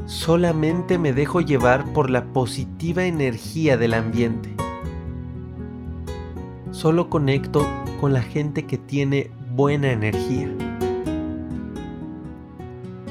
Solamente 0.07 0.99
me 0.99 1.13
dejo 1.13 1.41
llevar 1.41 1.85
por 1.93 2.11
la 2.11 2.25
positiva 2.33 3.05
energía 3.05 3.77
del 3.77 3.95
ambiente. 3.95 4.57
Solo 6.73 7.09
conecto 7.09 7.65
con 8.01 8.13
la 8.13 8.23
gente 8.23 8.67
que 8.67 8.77
tiene 8.77 9.31
buena 9.55 9.93
energía. 9.93 10.49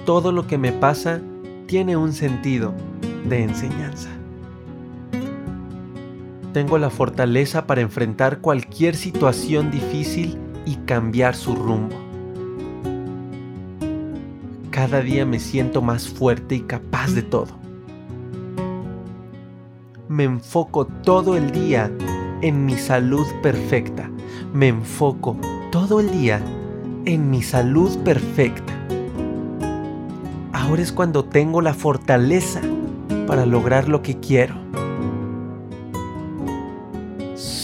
Todo 0.06 0.34
lo 0.34 0.46
que 0.46 0.58
me 0.58 0.74
pasa 0.74 1.22
tiene 1.68 1.96
un 1.96 2.12
sentido 2.12 2.74
de 3.30 3.44
enseñanza. 3.44 4.19
Tengo 6.54 6.78
la 6.78 6.90
fortaleza 6.90 7.68
para 7.68 7.82
enfrentar 7.82 8.40
cualquier 8.40 8.96
situación 8.96 9.72
difícil 9.72 10.38
y 10.66 10.76
cambiar 10.76 11.36
su 11.36 11.56
rumbo. 11.56 11.96
Cada 14.72 15.02
día 15.02 15.26
me 15.26 15.40
siento 15.40 15.82
más 15.82 16.08
fuerte 16.08 16.56
y 16.56 16.62
capaz 16.62 17.12
de 17.14 17.22
todo. 17.22 17.60
Me 20.08 20.24
enfoco 20.24 20.86
todo 20.86 21.38
el 21.38 21.52
día 21.52 21.92
en 22.42 22.66
mi 22.66 22.78
salud 22.78 23.28
perfecta. 23.44 24.10
Me 24.54 24.70
enfoco 24.70 25.38
todo 25.72 26.00
el 26.00 26.10
día 26.12 26.42
en 27.06 27.30
mi 27.30 27.42
salud 27.42 27.98
perfecta 28.00 28.80
Ahora 30.70 30.84
es 30.84 30.92
cuando 30.92 31.26
tengo 31.26 31.62
la 31.62 31.74
fortaleza 31.74 32.62
para 33.26 33.48
lograr 33.48 33.90
lo 33.90 34.04
que 34.04 34.20
quiero. 34.20 34.54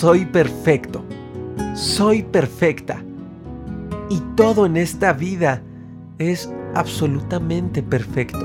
Soy 0.05 0.23
perfecto. 0.23 1.03
Soy 1.73 2.21
perfecta. 2.21 3.01
Y 4.07 4.19
todo 4.35 4.67
en 4.67 4.77
esta 4.77 5.13
vida 5.13 5.63
es 6.19 6.47
absolutamente 6.75 7.81
perfecto. 7.81 8.37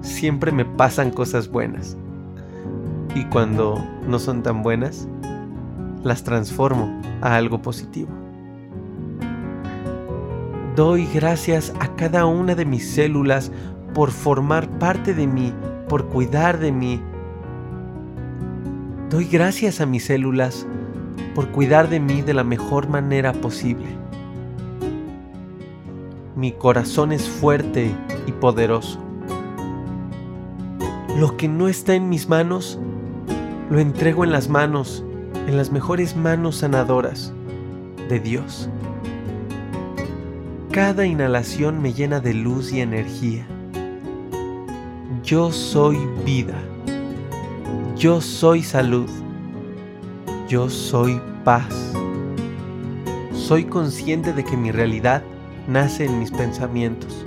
Siempre 0.00 0.52
me 0.52 0.64
pasan 0.64 1.10
cosas 1.10 1.48
buenas. 1.48 1.96
Y 3.16 3.24
cuando 3.24 3.84
no 4.06 4.20
son 4.20 4.44
tan 4.44 4.62
buenas, 4.62 5.08
las 6.04 6.22
transformo 6.22 7.02
a 7.20 7.34
algo 7.34 7.60
positivo. 7.60 8.10
Doy 10.76 11.08
gracias 11.12 11.74
a 11.80 11.96
cada 11.96 12.26
una 12.26 12.54
de 12.54 12.64
mis 12.64 12.88
células 12.88 13.50
por 13.92 14.12
formar 14.12 14.68
parte 14.78 15.14
de 15.14 15.26
mí, 15.26 15.52
por 15.88 16.06
cuidar 16.10 16.60
de 16.60 16.70
mí. 16.70 17.02
Doy 19.14 19.26
gracias 19.26 19.80
a 19.80 19.86
mis 19.86 20.06
células 20.06 20.66
por 21.36 21.48
cuidar 21.50 21.88
de 21.88 22.00
mí 22.00 22.22
de 22.22 22.34
la 22.34 22.42
mejor 22.42 22.88
manera 22.88 23.32
posible. 23.32 23.86
Mi 26.34 26.50
corazón 26.50 27.12
es 27.12 27.28
fuerte 27.28 27.92
y 28.26 28.32
poderoso. 28.32 28.98
Lo 31.16 31.36
que 31.36 31.46
no 31.46 31.68
está 31.68 31.94
en 31.94 32.08
mis 32.08 32.28
manos, 32.28 32.80
lo 33.70 33.78
entrego 33.78 34.24
en 34.24 34.32
las 34.32 34.48
manos, 34.48 35.04
en 35.46 35.56
las 35.56 35.70
mejores 35.70 36.16
manos 36.16 36.56
sanadoras 36.56 37.32
de 38.08 38.18
Dios. 38.18 38.68
Cada 40.72 41.06
inhalación 41.06 41.80
me 41.80 41.92
llena 41.92 42.18
de 42.18 42.34
luz 42.34 42.72
y 42.72 42.80
energía. 42.80 43.46
Yo 45.22 45.52
soy 45.52 45.98
vida. 46.26 46.60
Yo 48.04 48.20
soy 48.20 48.62
salud. 48.62 49.08
Yo 50.46 50.68
soy 50.68 51.22
paz. 51.42 51.94
Soy 53.32 53.64
consciente 53.64 54.34
de 54.34 54.44
que 54.44 54.58
mi 54.58 54.70
realidad 54.70 55.22
nace 55.68 56.04
en 56.04 56.18
mis 56.18 56.30
pensamientos. 56.30 57.24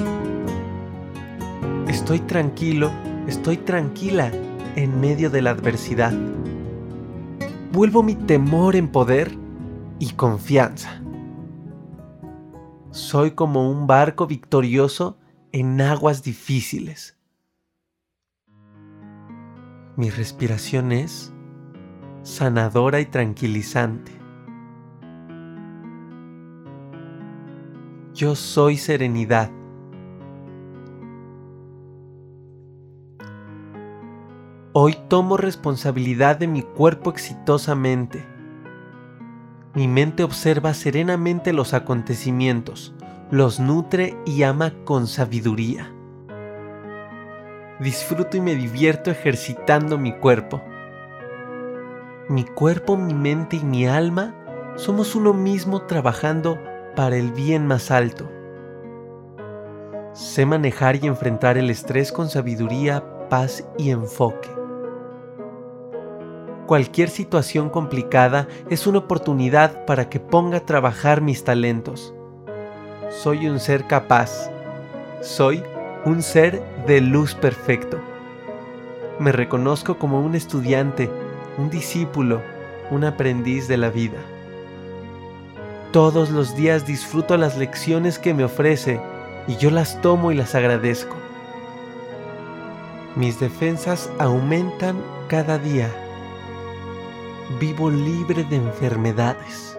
Estoy 1.88 2.20
tranquilo, 2.20 2.92
estoy 3.26 3.58
tranquila 3.58 4.32
en 4.76 5.02
medio 5.02 5.32
de 5.32 5.42
la 5.42 5.50
adversidad. 5.50 6.14
Vuelvo 7.72 8.04
mi 8.04 8.14
temor 8.14 8.76
en 8.76 8.90
poder 8.90 9.36
y 9.98 10.12
confianza. 10.12 11.02
Soy 12.92 13.32
como 13.32 13.68
un 13.72 13.88
barco 13.88 14.28
victorioso 14.28 15.18
en 15.52 15.82
aguas 15.82 16.22
difíciles. 16.22 17.17
Mi 19.98 20.12
respiración 20.12 20.92
es 20.92 21.34
sanadora 22.22 23.00
y 23.00 23.08
tranquilizante. 23.08 24.12
Yo 28.14 28.36
soy 28.36 28.78
serenidad. 28.78 29.50
Hoy 34.74 34.96
tomo 35.08 35.36
responsabilidad 35.36 36.38
de 36.38 36.48
mi 36.48 36.62
cuerpo 36.62 37.10
exitosamente. 37.10 38.24
Mi 39.74 39.88
mente 39.88 40.22
observa 40.22 40.76
serenamente 40.76 41.54
los 41.54 41.74
acontecimientos, 41.74 42.94
los 43.32 43.60
nutre 43.60 44.16
y 44.28 44.44
ama 44.44 44.74
con 44.86 45.08
sabiduría. 45.08 45.97
Disfruto 47.80 48.38
y 48.38 48.42
me 48.42 48.56
divierto 48.56 49.12
ejercitando 49.12 50.00
mi 50.00 50.12
cuerpo. 50.14 50.64
Mi 52.28 52.44
cuerpo, 52.44 52.98
mi 52.98 53.14
mente 53.14 53.58
y 53.58 53.64
mi 53.64 53.88
alma 53.88 54.34
somos 54.76 55.14
uno 55.14 55.32
mismo 55.34 55.84
trabajando 55.84 56.58
para 56.96 57.18
el 57.18 57.32
bien 57.32 57.68
más 57.68 57.92
alto. 57.92 58.28
Sé 60.14 60.48
manejar 60.48 60.96
y 60.96 61.06
enfrentar 61.06 61.60
el 61.60 61.70
estrés 61.70 62.12
con 62.12 62.30
sabiduría, 62.30 63.30
paz 63.30 63.64
y 63.78 63.92
enfoque. 63.92 64.50
Cualquier 66.66 67.10
situación 67.10 67.70
complicada 67.70 68.48
es 68.72 68.88
una 68.88 68.98
oportunidad 68.98 69.86
para 69.86 70.10
que 70.10 70.20
ponga 70.20 70.58
a 70.58 70.66
trabajar 70.66 71.22
mis 71.22 71.44
talentos. 71.44 72.16
Soy 73.10 73.48
un 73.48 73.60
ser 73.60 73.86
capaz. 73.86 74.50
Soy 75.22 75.64
un 76.08 76.24
ser 76.24 76.64
de 76.88 77.02
luz 77.02 77.36
perfecto. 77.36 78.00
Me 79.20 79.34
reconozco 79.34 80.00
como 80.00 80.22
un 80.22 80.36
estudiante, 80.36 81.10
un 81.58 81.70
discípulo, 81.70 82.42
un 82.92 83.04
aprendiz 83.04 83.68
de 83.68 83.76
la 83.76 83.90
vida. 83.90 84.18
Todos 85.92 86.30
los 86.30 86.56
días 86.56 86.88
disfruto 86.88 87.36
las 87.36 87.58
lecciones 87.58 88.20
que 88.20 88.34
me 88.34 88.46
ofrece 88.46 89.02
y 89.50 89.58
yo 89.58 89.70
las 89.70 90.02
tomo 90.02 90.32
y 90.32 90.36
las 90.36 90.56
agradezco. 90.56 91.18
Mis 93.18 93.38
defensas 93.42 94.10
aumentan 94.18 94.96
cada 95.28 95.58
día. 95.58 95.90
Vivo 97.60 97.90
libre 97.90 98.46
de 98.46 98.56
enfermedades. 98.56 99.78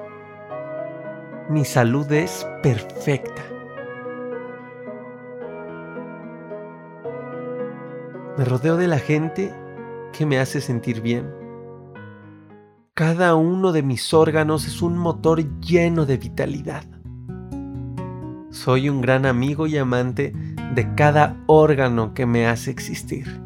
Mi 1.49 1.65
salud 1.65 2.13
es 2.13 2.47
perfecta. 2.63 3.58
Me 8.39 8.45
rodeo 8.45 8.79
de 8.79 8.89
la 8.89 8.99
gente 8.99 9.53
que 10.17 10.25
me 10.25 10.39
hace 10.39 10.63
sentir 10.63 11.03
bien 11.03 11.39
cada 12.99 13.37
uno 13.37 13.71
de 13.71 13.85
mis 13.85 14.13
órganos 14.13 14.67
es 14.67 14.83
un 14.83 14.99
motor 14.99 15.61
lleno 15.61 16.05
de 16.05 16.17
vitalidad. 16.17 16.83
Soy 18.51 18.89
un 18.89 19.01
gran 19.01 19.25
amigo 19.25 19.69
y 19.69 19.79
amante 19.79 20.33
de 20.75 20.95
cada 20.97 21.37
órgano 21.47 22.13
que 22.13 22.27
me 22.27 22.49
hace 22.49 22.73
existir. 22.73 23.41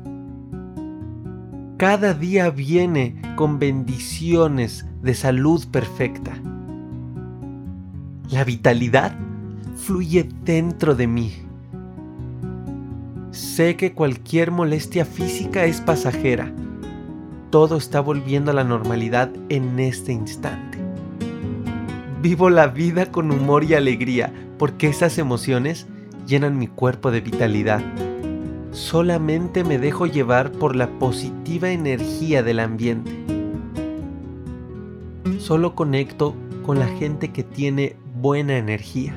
Cada 1.76 2.14
día 2.14 2.48
viene 2.48 3.20
con 3.36 3.58
bendiciones 3.58 4.86
de 5.02 5.12
salud 5.12 5.62
perfecta. 5.70 6.32
La 8.30 8.42
vitalidad 8.44 9.14
fluye 9.76 10.30
dentro 10.46 10.94
de 10.94 11.06
mí. 11.06 11.34
Sé 13.32 13.76
que 13.76 13.92
cualquier 13.92 14.50
molestia 14.50 15.04
física 15.04 15.64
es 15.64 15.80
pasajera 15.80 16.52
todo 17.52 17.76
está 17.76 18.00
volviendo 18.00 18.50
a 18.50 18.54
la 18.54 18.64
normalidad 18.64 19.30
en 19.50 19.78
este 19.78 20.10
instante. 20.10 20.78
Vivo 22.22 22.48
la 22.48 22.68
vida 22.68 23.12
con 23.12 23.30
humor 23.30 23.64
y 23.64 23.74
alegría 23.74 24.32
porque 24.56 24.88
esas 24.88 25.18
emociones 25.18 25.86
llenan 26.26 26.58
mi 26.58 26.66
cuerpo 26.66 27.10
de 27.10 27.20
vitalidad. 27.20 27.82
Solamente 28.70 29.64
me 29.64 29.76
dejo 29.76 30.06
llevar 30.06 30.50
por 30.50 30.74
la 30.74 30.88
positiva 30.98 31.68
energía 31.68 32.42
del 32.42 32.58
ambiente. 32.58 33.12
Solo 35.38 35.74
conecto 35.74 36.34
con 36.64 36.78
la 36.78 36.86
gente 36.86 37.32
que 37.32 37.42
tiene 37.42 37.96
buena 38.14 38.56
energía. 38.56 39.14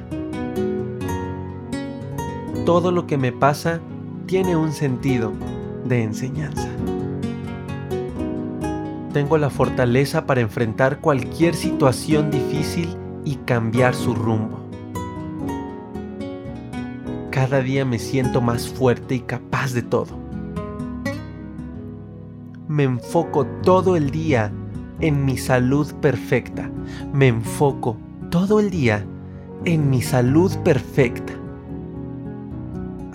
Todo 2.65 2.91
lo 2.91 3.07
que 3.07 3.17
me 3.17 3.31
pasa 3.31 3.79
tiene 4.25 4.55
un 4.55 4.71
sentido 4.71 5.31
de 5.85 6.03
enseñanza 6.03 6.69
tengo 9.15 9.37
la 9.37 9.49
fortaleza 9.49 10.25
para 10.25 10.41
enfrentar 10.41 10.99
cualquier 10.99 11.55
situación 11.55 12.31
difícil 12.31 12.97
y 13.23 13.35
cambiar 13.35 13.95
su 13.95 14.13
rumbo. 14.13 14.59
Cada 17.31 17.61
día 17.61 17.85
me 17.85 17.97
siento 17.97 18.41
más 18.41 18.67
fuerte 18.67 19.15
y 19.15 19.19
capaz 19.21 19.71
de 19.71 19.83
todo. 19.83 20.19
Me 22.67 22.83
enfoco 22.83 23.45
todo 23.63 23.95
el 23.95 24.11
día 24.11 24.51
en 24.99 25.23
mi 25.23 25.37
salud 25.37 25.93
perfecta. 26.01 26.69
Me 27.13 27.29
enfoco 27.29 27.95
todo 28.29 28.59
el 28.59 28.69
día 28.69 29.05
en 29.63 29.89
mi 29.89 30.01
salud 30.01 30.53
perfecta. 30.57 31.31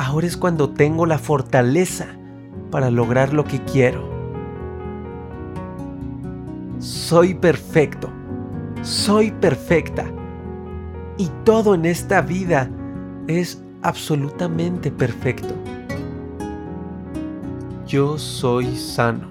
Ahora 0.03 0.27
es 0.27 0.37
cuando 0.39 0.71
tengo 0.71 1.05
la 1.05 1.19
fortaleza 1.19 2.07
para 2.71 2.91
lograr 2.91 3.35
lo 3.35 3.45
que 3.45 3.63
quiero 3.65 4.11
soy 6.81 7.35
perfecto, 7.35 8.09
soy 8.83 9.31
perfecta. 9.31 10.11
Y 11.19 11.29
todo 11.45 11.75
en 11.75 11.85
esta 11.85 12.23
vida 12.23 12.71
es 13.27 13.63
absolutamente 13.83 14.91
perfecto. 14.91 15.55
Yo 17.87 18.17
soy 18.17 18.75
sano. 18.77 19.29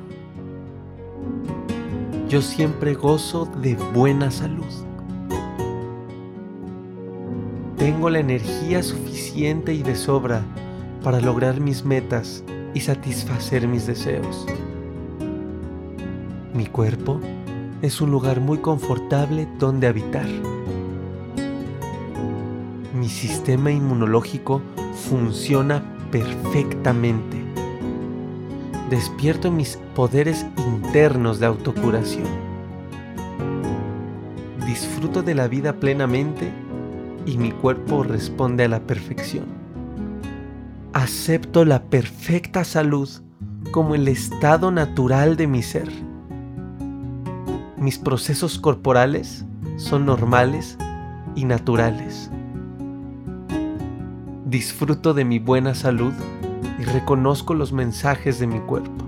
Yo 2.28 2.44
siempre 2.44 2.94
gozo 2.94 3.46
de 3.46 3.76
buena 3.96 4.30
salud. 4.30 4.66
Tengo 7.78 8.12
la 8.12 8.20
energía 8.20 8.84
suficiente 8.84 9.74
y 9.74 9.82
de 9.82 9.96
sobra 9.96 10.44
para 11.04 11.20
lograr 11.20 11.60
mis 11.60 11.86
metas 11.86 12.44
y 12.74 12.82
satisfacer 12.82 13.68
mis 13.68 13.88
deseos. 13.88 14.46
Mi 16.54 16.66
cuerpo 16.66 17.20
es 17.82 18.02
un 18.02 18.12
lugar 18.12 18.42
muy 18.42 18.58
confortable 18.58 19.48
donde 19.58 19.88
habitar. 19.88 20.28
Mi 22.94 23.08
sistema 23.08 23.72
inmunológico 23.72 24.62
funciona 25.10 25.84
perfectamente. 26.12 27.38
Despierto 28.90 29.52
mis 29.52 29.78
poderes 29.96 30.46
internos 30.58 31.40
de 31.40 31.46
autocuración. 31.46 32.28
Disfruto 34.66 35.22
de 35.22 35.36
la 35.36 35.48
vida 35.48 35.74
plenamente 35.74 36.52
y 37.26 37.38
mi 37.38 37.52
cuerpo 37.52 38.04
responde 38.04 38.66
a 38.66 38.68
la 38.68 38.80
perfección. 38.82 39.59
Acepto 40.94 41.66
la 41.66 41.84
perfecta 41.84 42.64
salud 42.64 43.08
como 43.72 43.94
el 43.94 44.08
estado 44.08 44.72
natural 44.72 45.38
de 45.38 45.46
mi 45.46 45.62
ser. 45.62 45.88
Mis 47.78 48.00
procesos 48.00 48.58
corporales 48.58 49.46
son 49.78 50.08
normales 50.08 50.80
y 51.36 51.46
naturales. 51.46 52.32
Disfruto 54.46 55.14
de 55.14 55.26
mi 55.26 55.38
buena 55.38 55.76
salud 55.76 56.14
y 56.80 56.84
reconozco 56.86 57.54
los 57.54 57.72
mensajes 57.72 58.40
de 58.40 58.48
mi 58.48 58.60
cuerpo. 58.60 59.06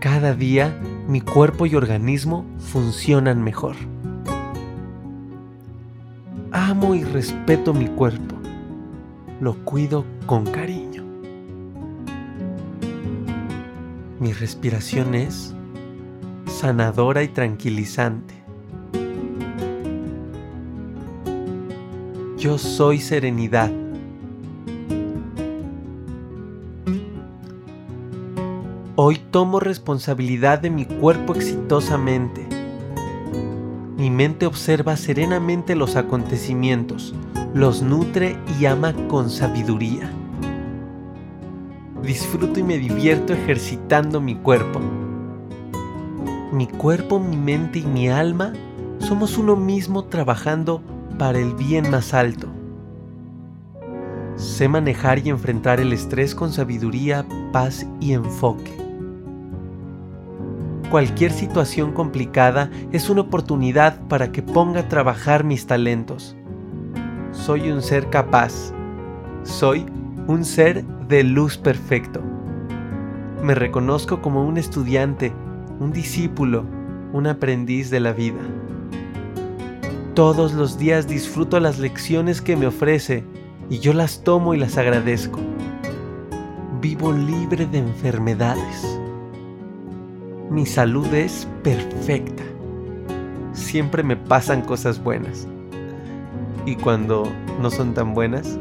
Cada 0.00 0.34
día 0.34 0.74
mi 1.06 1.20
cuerpo 1.20 1.66
y 1.66 1.74
organismo 1.74 2.46
funcionan 2.58 3.44
mejor. 3.44 3.76
Amo 6.50 6.94
y 6.94 7.04
respeto 7.04 7.74
mi 7.74 7.88
cuerpo. 7.88 8.35
Lo 9.38 9.54
cuido 9.64 10.06
con 10.24 10.46
cariño. 10.46 11.04
Mi 14.18 14.32
respiración 14.32 15.14
es 15.14 15.54
sanadora 16.46 17.22
y 17.22 17.28
tranquilizante. 17.28 18.34
Yo 22.38 22.56
soy 22.56 22.98
serenidad. 22.98 23.70
Hoy 28.94 29.20
tomo 29.30 29.60
responsabilidad 29.60 30.60
de 30.60 30.70
mi 30.70 30.86
cuerpo 30.86 31.34
exitosamente. 31.34 32.46
Mi 33.98 34.08
mente 34.08 34.46
observa 34.46 34.96
serenamente 34.96 35.74
los 35.74 35.96
acontecimientos, 35.96 37.14
los 37.56 37.80
nutre 37.80 38.36
y 38.60 38.66
ama 38.66 38.92
con 39.08 39.30
sabiduría. 39.30 40.10
Disfruto 42.02 42.60
y 42.60 42.62
me 42.62 42.76
divierto 42.76 43.32
ejercitando 43.32 44.20
mi 44.20 44.34
cuerpo. 44.34 44.78
Mi 46.52 46.66
cuerpo, 46.66 47.18
mi 47.18 47.34
mente 47.34 47.78
y 47.78 47.86
mi 47.86 48.10
alma 48.10 48.52
somos 48.98 49.38
uno 49.38 49.56
mismo 49.56 50.04
trabajando 50.04 50.82
para 51.18 51.38
el 51.38 51.54
bien 51.54 51.90
más 51.90 52.12
alto. 52.12 52.46
Sé 54.36 54.68
manejar 54.68 55.20
y 55.20 55.30
enfrentar 55.30 55.80
el 55.80 55.94
estrés 55.94 56.34
con 56.34 56.52
sabiduría, 56.52 57.24
paz 57.54 57.86
y 58.00 58.12
enfoque. 58.12 58.76
Cualquier 60.90 61.32
situación 61.32 61.92
complicada 61.92 62.70
es 62.92 63.08
una 63.08 63.22
oportunidad 63.22 63.98
para 64.08 64.30
que 64.30 64.42
ponga 64.42 64.80
a 64.80 64.88
trabajar 64.90 65.42
mis 65.42 65.66
talentos. 65.66 66.36
Soy 67.36 67.70
un 67.70 67.80
ser 67.80 68.08
capaz. 68.10 68.72
Soy 69.44 69.86
un 70.26 70.44
ser 70.44 70.84
de 71.06 71.22
luz 71.22 71.56
perfecto. 71.56 72.20
Me 73.42 73.54
reconozco 73.54 74.20
como 74.20 74.44
un 74.44 74.56
estudiante, 74.56 75.32
un 75.78 75.92
discípulo, 75.92 76.64
un 77.12 77.28
aprendiz 77.28 77.90
de 77.90 78.00
la 78.00 78.12
vida. 78.12 78.40
Todos 80.14 80.54
los 80.54 80.76
días 80.76 81.06
disfruto 81.06 81.60
las 81.60 81.78
lecciones 81.78 82.40
que 82.40 82.56
me 82.56 82.66
ofrece 82.66 83.22
y 83.70 83.78
yo 83.78 83.92
las 83.92 84.24
tomo 84.24 84.54
y 84.54 84.58
las 84.58 84.76
agradezco. 84.76 85.38
Vivo 86.80 87.12
libre 87.12 87.66
de 87.66 87.78
enfermedades. 87.78 88.98
Mi 90.50 90.66
salud 90.66 91.06
es 91.14 91.46
perfecta. 91.62 92.42
Siempre 93.52 94.02
me 94.02 94.16
pasan 94.16 94.62
cosas 94.62 95.00
buenas. 95.00 95.46
Y 96.66 96.74
cuando 96.74 97.32
no 97.60 97.70
son 97.70 97.94
tan 97.94 98.12
buenas, 98.12 98.58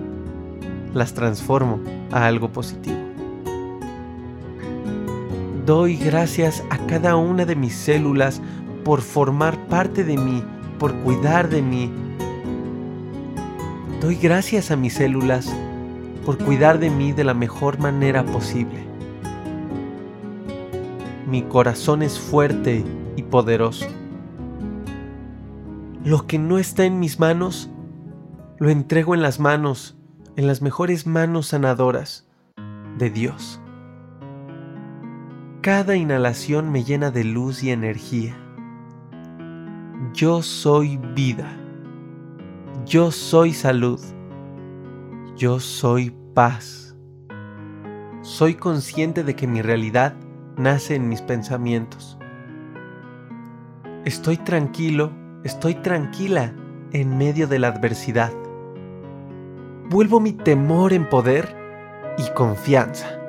las 0.94 1.14
transformo 1.14 1.80
a 2.12 2.28
algo 2.28 2.50
positivo. 2.50 2.96
Doy 5.66 5.98
gracias 5.98 6.64
a 6.70 6.78
cada 6.86 7.16
una 7.16 7.44
de 7.46 7.56
mis 7.56 7.76
células 7.76 8.42
por 8.84 9.02
formar 9.02 9.58
parte 9.68 10.04
de 10.04 10.16
mí, 10.16 10.44
por 10.78 10.94
cuidar 10.98 11.50
de 11.50 11.64
mí. 11.64 11.92
Doy 14.00 14.16
gracias 14.16 14.70
a 14.70 14.76
mis 14.76 14.94
células 14.94 15.52
por 16.24 16.38
cuidar 16.38 16.78
de 16.80 16.92
mí 16.92 17.12
de 17.12 17.24
la 17.24 17.34
mejor 17.34 17.80
manera 17.80 18.24
posible. 18.24 18.86
Mi 21.28 21.42
corazón 21.42 22.04
es 22.04 22.20
fuerte 22.20 22.84
y 23.16 23.24
poderoso. 23.24 23.88
Lo 26.04 26.28
que 26.28 26.38
no 26.38 26.60
está 26.60 26.86
en 26.86 27.00
mis 27.00 27.20
manos, 27.20 27.72
lo 28.58 28.70
entrego 28.70 29.14
en 29.14 29.22
las 29.22 29.40
manos, 29.40 29.98
en 30.38 30.48
las 30.48 30.62
mejores 30.62 31.06
manos 31.06 31.48
sanadoras 31.48 32.28
de 32.98 33.10
Dios. 33.10 33.62
Cada 35.62 35.96
inhalación 35.96 36.72
me 36.72 36.84
llena 36.84 37.12
de 37.12 37.24
luz 37.24 37.64
y 37.64 37.72
energía. 37.72 38.38
Yo 40.14 40.42
soy 40.42 40.98
vida. 41.16 41.58
Yo 42.86 43.12
soy 43.12 43.52
salud. 43.54 44.00
Yo 45.36 45.60
soy 45.60 46.16
paz. 46.34 46.96
Soy 48.22 48.56
consciente 48.56 49.24
de 49.24 49.36
que 49.36 49.48
mi 49.48 49.62
realidad 49.62 50.14
nace 50.56 50.96
en 50.96 51.10
mis 51.10 51.22
pensamientos. 51.22 52.18
Estoy 54.06 54.38
tranquilo, 54.38 55.12
estoy 55.44 55.76
tranquila 55.76 56.54
en 56.92 57.18
medio 57.18 57.48
de 57.48 57.60
la 57.60 57.70
adversidad. 57.70 58.32
Vuelvo 59.88 60.20
mi 60.20 60.34
temor 60.34 60.94
en 60.94 61.08
poder 61.08 61.56
y 62.18 62.28
confianza. 62.32 63.20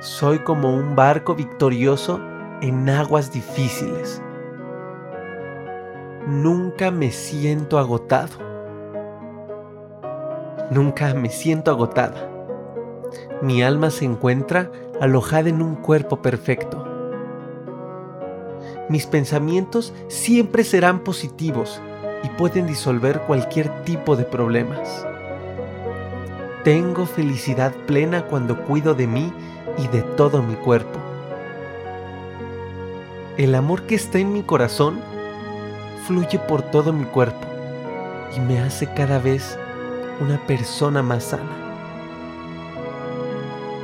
Soy 0.00 0.40
como 0.40 0.74
un 0.74 0.94
barco 0.94 1.34
victorioso 1.34 2.20
en 2.60 2.86
aguas 2.90 3.32
difíciles. 3.32 4.22
Nunca 6.26 6.90
me 6.90 7.10
siento 7.10 7.78
agotado. 7.78 8.36
Nunca 10.70 11.14
me 11.14 11.30
siento 11.30 11.70
agotada. 11.70 12.28
Mi 13.40 13.62
alma 13.62 13.88
se 13.88 14.04
encuentra 14.04 14.70
alojada 15.00 15.48
en 15.48 15.62
un 15.62 15.76
cuerpo 15.76 16.20
perfecto. 16.20 16.86
Mis 18.90 19.06
pensamientos 19.06 19.94
siempre 20.08 20.64
serán 20.64 21.02
positivos 21.02 21.80
y 22.26 22.28
pueden 22.30 22.66
disolver 22.66 23.20
cualquier 23.20 23.68
tipo 23.84 24.16
de 24.16 24.24
problemas. 24.24 25.06
Tengo 26.64 27.06
felicidad 27.06 27.72
plena 27.86 28.22
cuando 28.22 28.64
cuido 28.64 28.94
de 28.94 29.06
mí 29.06 29.32
y 29.78 29.86
de 29.86 30.02
todo 30.02 30.42
mi 30.42 30.56
cuerpo. 30.56 30.98
El 33.36 33.54
amor 33.54 33.82
que 33.82 33.94
está 33.94 34.18
en 34.18 34.32
mi 34.32 34.42
corazón 34.42 34.98
fluye 36.08 36.40
por 36.40 36.62
todo 36.62 36.92
mi 36.92 37.04
cuerpo 37.04 37.46
y 38.36 38.40
me 38.40 38.58
hace 38.58 38.92
cada 38.92 39.20
vez 39.20 39.56
una 40.20 40.44
persona 40.48 41.04
más 41.04 41.22
sana. 41.22 41.56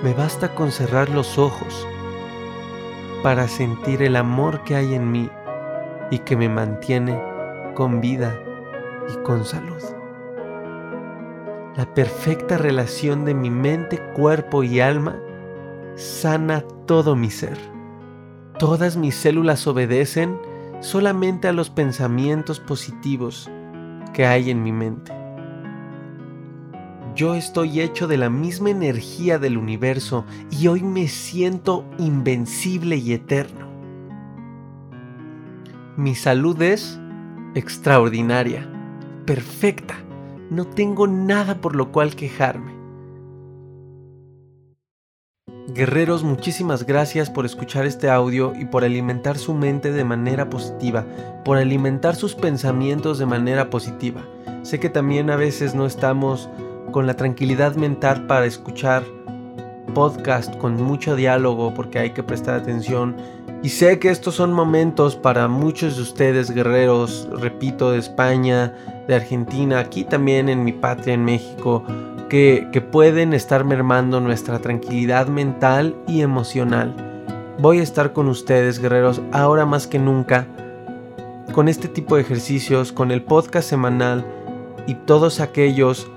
Me 0.03 0.15
basta 0.15 0.53
con 0.53 0.73
cerrar 0.73 1.11
los 1.11 1.39
ojos 1.39 1.87
para 3.23 3.47
sentir 3.47 4.03
el 4.03 4.17
amor 4.17 4.65
que 4.65 4.75
hay 4.75 4.97
en 4.97 5.13
mí 5.13 5.31
y 6.11 6.19
que 6.19 6.37
me 6.37 6.49
mantiene 6.49 7.32
con 7.75 8.01
vida 8.01 8.39
y 9.13 9.23
con 9.25 9.45
salud. 9.45 9.83
La 11.77 11.93
perfecta 11.95 12.59
relación 12.59 13.25
de 13.25 13.35
mi 13.35 13.51
mente, 13.51 13.99
cuerpo 14.15 14.63
y 14.63 14.81
alma 14.81 15.17
sana 15.97 16.63
todo 16.87 17.17
mi 17.17 17.31
ser. 17.31 17.59
Todas 18.59 18.97
mis 18.97 19.15
células 19.15 19.67
obedecen 19.67 20.39
solamente 20.81 21.49
a 21.49 21.53
los 21.53 21.71
pensamientos 21.71 22.61
positivos 22.61 23.51
que 24.13 24.27
hay 24.27 24.51
en 24.51 24.63
mi 24.63 24.73
mente. 24.73 25.13
Yo 27.15 27.35
estoy 27.35 27.81
hecho 27.81 28.07
de 28.07 28.17
la 28.17 28.31
misma 28.31 28.71
energía 28.71 29.39
del 29.39 29.59
universo 29.59 30.25
y 30.51 30.69
hoy 30.69 30.83
me 30.83 31.09
siento 31.09 31.85
invencible 31.99 32.97
y 32.97 33.13
eterno. 33.13 33.71
Mi 35.97 36.15
salud 36.15 36.61
es 36.63 36.99
extraordinaria 37.55 38.69
perfecta. 39.27 39.95
No 40.51 40.67
tengo 40.67 41.07
nada 41.07 41.61
por 41.61 41.77
lo 41.77 41.93
cual 41.93 42.15
quejarme. 42.15 42.73
Guerreros, 45.69 46.23
muchísimas 46.23 46.85
gracias 46.85 47.31
por 47.31 47.47
escuchar 47.47 47.87
este 47.87 48.11
audio 48.11 48.53
y 48.59 48.67
por 48.67 48.85
alimentar 48.85 49.39
su 49.39 49.55
mente 49.55 49.93
de 49.93 50.05
manera 50.05 50.51
positiva, 50.51 51.07
por 51.45 51.57
alimentar 51.57 52.15
sus 52.15 52.35
pensamientos 52.35 53.19
de 53.19 53.27
manera 53.27 53.71
positiva. 53.71 54.23
Sé 54.63 54.81
que 54.81 54.91
también 54.91 55.31
a 55.31 55.37
veces 55.37 55.75
no 55.75 55.87
estamos 55.87 56.51
con 56.91 57.07
la 57.07 57.15
tranquilidad 57.15 57.77
mental 57.77 58.27
para 58.27 58.45
escuchar 58.45 59.03
podcast 59.95 60.57
con 60.57 60.81
mucho 60.83 61.17
diálogo 61.17 61.73
porque 61.75 61.99
hay 61.99 62.11
que 62.11 62.23
prestar 62.23 62.61
atención. 62.61 63.17
Y 63.63 63.69
sé 63.69 64.01
que 64.01 64.11
estos 64.11 64.35
son 64.35 64.53
momentos 64.53 65.15
para 65.15 65.47
muchos 65.47 65.95
de 65.95 66.03
ustedes, 66.03 66.51
guerreros, 66.51 67.29
repito, 67.31 67.93
de 67.93 67.99
España, 67.99 68.75
de 69.07 69.15
Argentina, 69.15 69.79
aquí 69.79 70.03
también 70.03 70.49
en 70.49 70.65
mi 70.65 70.73
patria, 70.73 71.15
en 71.15 71.25
México, 71.25 71.85
que, 72.29 72.67
que 72.73 72.81
pueden 72.81 73.33
estar 73.33 73.65
mermando 73.65 74.21
nuestra 74.21 74.59
tranquilidad 74.59 75.29
mental 75.29 75.95
y 76.09 76.23
emocional. 76.23 76.93
Voy 77.59 77.79
a 77.79 77.85
estar 77.85 78.13
con 78.13 78.27
ustedes, 78.27 78.81
guerreros, 78.81 79.23
ahora 79.31 79.65
más 79.65 79.87
que 79.87 80.01
nunca, 80.01 80.49
con 81.53 81.69
este 81.69 81.87
tipo 81.87 82.17
de 82.17 82.23
ejercicios, 82.23 82.91
con 82.91 83.13
el 83.13 83.23
podcast 83.23 83.69
semanal 83.69 84.25
y 84.89 84.95
todos 84.95 85.39
aquellos 85.39 86.11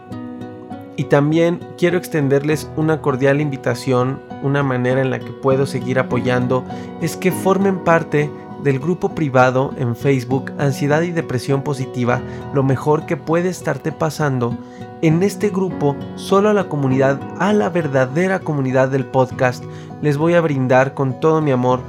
y 0.98 1.06
también 1.06 1.60
quiero 1.78 1.98
extenderles 1.98 2.70
una 2.76 3.02
cordial 3.02 3.42
invitación, 3.42 4.20
una 4.44 4.64
manera 4.64 5.02
en 5.02 5.10
la 5.10 5.20
que 5.20 5.32
puedo 5.32 5.66
seguir 5.66 6.00
apoyando, 6.00 6.64
es 7.02 7.18
que 7.18 7.32
formen 7.32 7.84
parte 7.84 8.30
del 8.64 8.80
grupo 8.80 9.14
privado 9.14 9.74
en 9.78 9.96
Facebook 9.96 10.52
Ansiedad 10.58 11.02
y 11.02 11.12
Depresión 11.12 11.62
Positiva, 11.62 12.22
lo 12.54 12.64
mejor 12.64 13.06
que 13.06 13.18
puede 13.18 13.50
estarte 13.50 13.92
pasando. 13.92 14.58
En 15.02 15.22
este 15.22 15.50
grupo, 15.50 15.96
solo 16.16 16.50
a 16.50 16.54
la 16.54 16.70
comunidad, 16.70 17.20
a 17.38 17.54
la 17.54 17.70
verdadera 17.70 18.40
comunidad 18.40 18.90
del 18.90 19.06
podcast, 19.06 19.64
les 20.02 20.18
voy 20.18 20.34
a 20.34 20.42
brindar 20.42 20.94
con 20.94 21.20
todo 21.20 21.42
mi 21.42 21.52
amor 21.52 21.82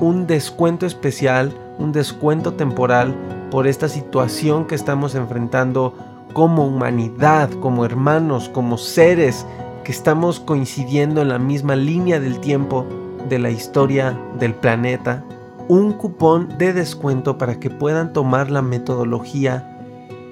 un 0.00 0.26
descuento 0.26 0.86
especial, 0.86 1.52
un 1.78 1.92
descuento 1.92 2.54
temporal 2.54 3.14
por 3.50 3.66
esta 3.66 3.88
situación 3.88 4.66
que 4.66 4.74
estamos 4.74 5.14
enfrentando 5.14 5.94
como 6.34 6.66
humanidad, 6.66 7.48
como 7.60 7.86
hermanos, 7.86 8.50
como 8.50 8.76
seres 8.76 9.46
que 9.84 9.92
estamos 9.92 10.40
coincidiendo 10.40 11.22
en 11.22 11.28
la 11.28 11.38
misma 11.38 11.76
línea 11.76 12.20
del 12.20 12.40
tiempo 12.40 12.86
de 13.28 13.38
la 13.38 13.50
historia 13.50 14.18
del 14.38 14.54
planeta, 14.54 15.24
un 15.68 15.92
cupón 15.92 16.58
de 16.58 16.74
descuento 16.74 17.38
para 17.38 17.58
que 17.58 17.70
puedan 17.70 18.12
tomar 18.12 18.50
la 18.50 18.60
metodología 18.60 19.70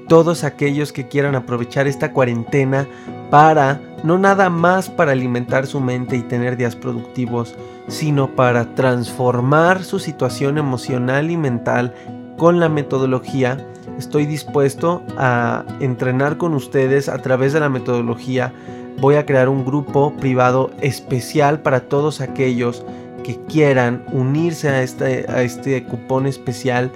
todos 0.09 0.45
aquellos 0.45 0.93
que 0.93 1.09
quieran 1.09 1.35
aprovechar 1.37 1.87
esta 1.87 2.13
cuarentena 2.13 2.87
para 3.31 3.81
no 4.05 4.19
nada 4.19 4.51
más 4.51 4.91
para 4.91 5.13
alimentar 5.13 5.67
su 5.67 5.81
mente 5.81 6.17
y 6.17 6.23
tener 6.23 6.57
días 6.57 6.77
productivos, 6.77 7.55
sino 7.89 8.35
para 8.35 8.75
transformar 8.75 9.85
su 9.85 9.99
situación 9.99 10.59
emocional 10.59 11.31
y 11.31 11.37
mental 11.37 11.95
con 12.37 12.61
la 12.61 12.69
metodología 12.69 13.67
Estoy 13.99 14.27
dispuesto 14.27 15.03
a 15.17 15.65
entrenar 15.81 16.37
con 16.37 16.55
ustedes 16.55 17.09
a 17.09 17.19
través 17.19 17.53
de 17.53 17.61
la 17.61 17.69
metodología. 17.69 18.53
Voy 18.99 19.17
a 19.17 19.27
crear 19.27 19.49
un 19.49 19.65
grupo 19.65 20.15
privado 20.17 20.71
especial 20.81 21.61
para 21.61 21.81
todos 21.89 22.21
aquellos 22.21 22.85
que 23.23 23.39
quieran 23.49 24.05
unirse 24.13 24.69
a 24.69 24.83
este, 24.83 25.27
a 25.29 25.43
este 25.43 25.85
cupón 25.85 26.27
especial. 26.27 26.91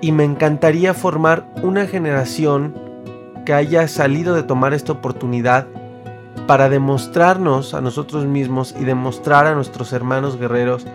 Y 0.00 0.12
me 0.12 0.24
encantaría 0.24 0.94
formar 0.94 1.46
una 1.62 1.86
generación 1.86 2.74
que 3.44 3.52
haya 3.52 3.86
salido 3.88 4.34
de 4.34 4.42
tomar 4.42 4.74
esta 4.74 4.92
oportunidad 4.92 5.66
para 6.46 6.68
demostrarnos 6.68 7.74
a 7.74 7.80
nosotros 7.80 8.24
mismos 8.26 8.74
y 8.78 8.84
demostrar 8.84 9.46
a 9.46 9.54
nuestros 9.54 9.92
hermanos 9.92 10.38
guerreros 10.38 10.86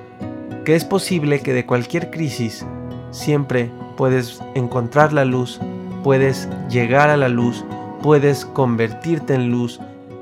que 0.65 0.75
es 0.75 0.83
posible 0.83 1.41
que 1.41 1.53
de 1.53 1.65
cualquier 1.65 2.09
crisis 2.09 2.65
siempre 3.15 3.71
puedes 3.97 4.41
encontrar 4.53 5.13
la 5.13 5.25
luz, 5.25 5.59
puedes 6.03 6.47
llegar 6.69 7.09
a 7.09 7.17
la 7.17 7.29
luz, 7.29 7.63
puedes 8.01 8.45
convertirte 8.45 9.33
en 9.33 9.51
luz 9.51 9.79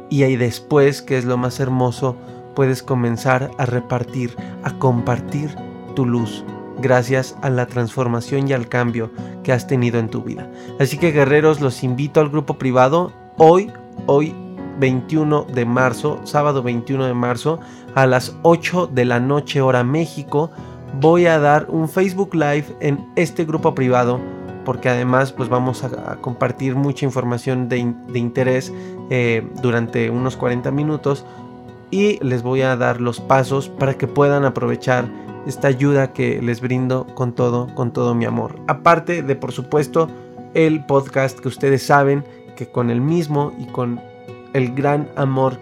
y 0.09 0.23
ahí 0.23 0.35
después, 0.35 1.01
que 1.01 1.17
es 1.17 1.25
lo 1.25 1.37
más 1.37 1.59
hermoso, 1.59 2.15
puedes 2.55 2.83
comenzar 2.83 3.49
a 3.57 3.65
repartir, 3.65 4.35
a 4.63 4.71
compartir 4.77 5.55
tu 5.95 6.05
luz 6.05 6.45
gracias 6.79 7.35
a 7.41 7.49
la 7.49 7.65
transformación 7.65 8.47
y 8.47 8.53
al 8.53 8.67
cambio 8.67 9.09
que 9.43 9.51
has 9.51 9.67
tenido 9.67 9.99
en 9.99 10.09
tu 10.09 10.21
vida. 10.21 10.49
Así 10.79 10.97
que 10.97 11.11
guerreros, 11.11 11.61
los 11.61 11.83
invito 11.83 12.19
al 12.19 12.29
grupo 12.29 12.57
privado 12.57 13.11
hoy, 13.37 13.71
hoy 14.05 14.35
21 14.79 15.45
de 15.53 15.65
marzo, 15.65 16.19
sábado 16.23 16.61
21 16.61 17.05
de 17.05 17.13
marzo, 17.13 17.59
a 17.95 18.05
las 18.05 18.35
8 18.43 18.87
de 18.87 19.05
la 19.05 19.19
noche 19.19 19.61
hora 19.61 19.83
México 19.83 20.51
voy 20.99 21.25
a 21.25 21.39
dar 21.39 21.67
un 21.69 21.89
Facebook 21.89 22.33
Live 22.33 22.65
en 22.79 23.05
este 23.15 23.45
grupo 23.45 23.73
privado 23.75 24.19
porque 24.65 24.89
además 24.89 25.31
pues 25.31 25.49
vamos 25.49 25.83
a, 25.83 26.17
compartir 26.21 26.75
mucha 26.75 27.05
información 27.05 27.67
de, 27.69 27.77
interés 28.13 28.71
eh, 29.09 29.45
durante 29.61 30.09
unos 30.09 30.37
40 30.37 30.71
minutos 30.71 31.25
y 31.91 32.23
les 32.23 32.41
voy 32.41 32.61
a 32.61 32.75
dar 32.75 33.01
los 33.01 33.19
pasos 33.19 33.69
para 33.69 33.95
que 33.95 34.07
puedan 34.07 34.45
aprovechar 34.45 35.05
esta 35.45 35.67
ayuda 35.67 36.13
que 36.13 36.41
les 36.41 36.61
brindo 36.61 37.05
con 37.13 37.33
todo, 37.33 37.67
con 37.75 37.91
todo 37.91 38.15
mi 38.15 38.25
amor. 38.25 38.55
Aparte 38.67 39.21
de 39.21 39.35
por 39.35 39.51
supuesto 39.51 40.09
el 40.53 40.85
podcast 40.85 41.39
que 41.39 41.49
ustedes 41.49 41.85
saben 41.85 42.23
que 42.55 42.67
con 42.67 42.89
el 42.89 43.01
mismo 43.01 43.51
y 43.59 43.65
con 43.65 43.99
el 44.53 44.73
gran 44.73 45.09
amor 45.15 45.59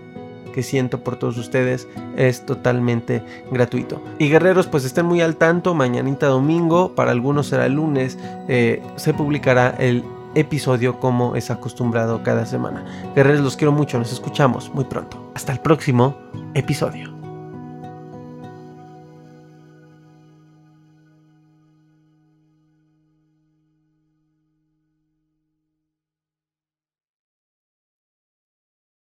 que 0.52 0.64
siento 0.64 1.04
por 1.04 1.16
todos 1.16 1.38
ustedes 1.38 1.88
es 2.18 2.46
totalmente 2.46 3.24
gratuito. 3.52 4.02
Y 4.20 4.30
guerreros, 4.30 4.68
pues 4.68 4.86
estén 4.86 5.06
muy 5.06 5.22
al 5.22 5.36
tanto, 5.36 5.74
mañanita 5.74 6.28
domingo, 6.28 6.94
para 6.96 7.12
algunos 7.12 7.48
será 7.48 7.68
lunes, 7.68 8.18
eh, 8.48 8.82
se 8.96 9.14
publicará 9.14 9.76
el 9.80 10.04
episodio 10.36 11.00
como 11.00 11.36
es 11.36 11.52
acostumbrado 11.52 12.24
cada 12.24 12.46
semana. 12.46 12.86
Guerreros, 13.16 13.42
los 13.42 13.58
quiero 13.58 13.72
mucho, 13.72 13.98
nos 13.98 14.12
escuchamos 14.12 14.74
muy 14.74 14.86
pronto. 14.86 15.32
Hasta 15.36 15.52
el 15.52 15.60
próximo 15.60 16.16
episodio. 16.54 17.21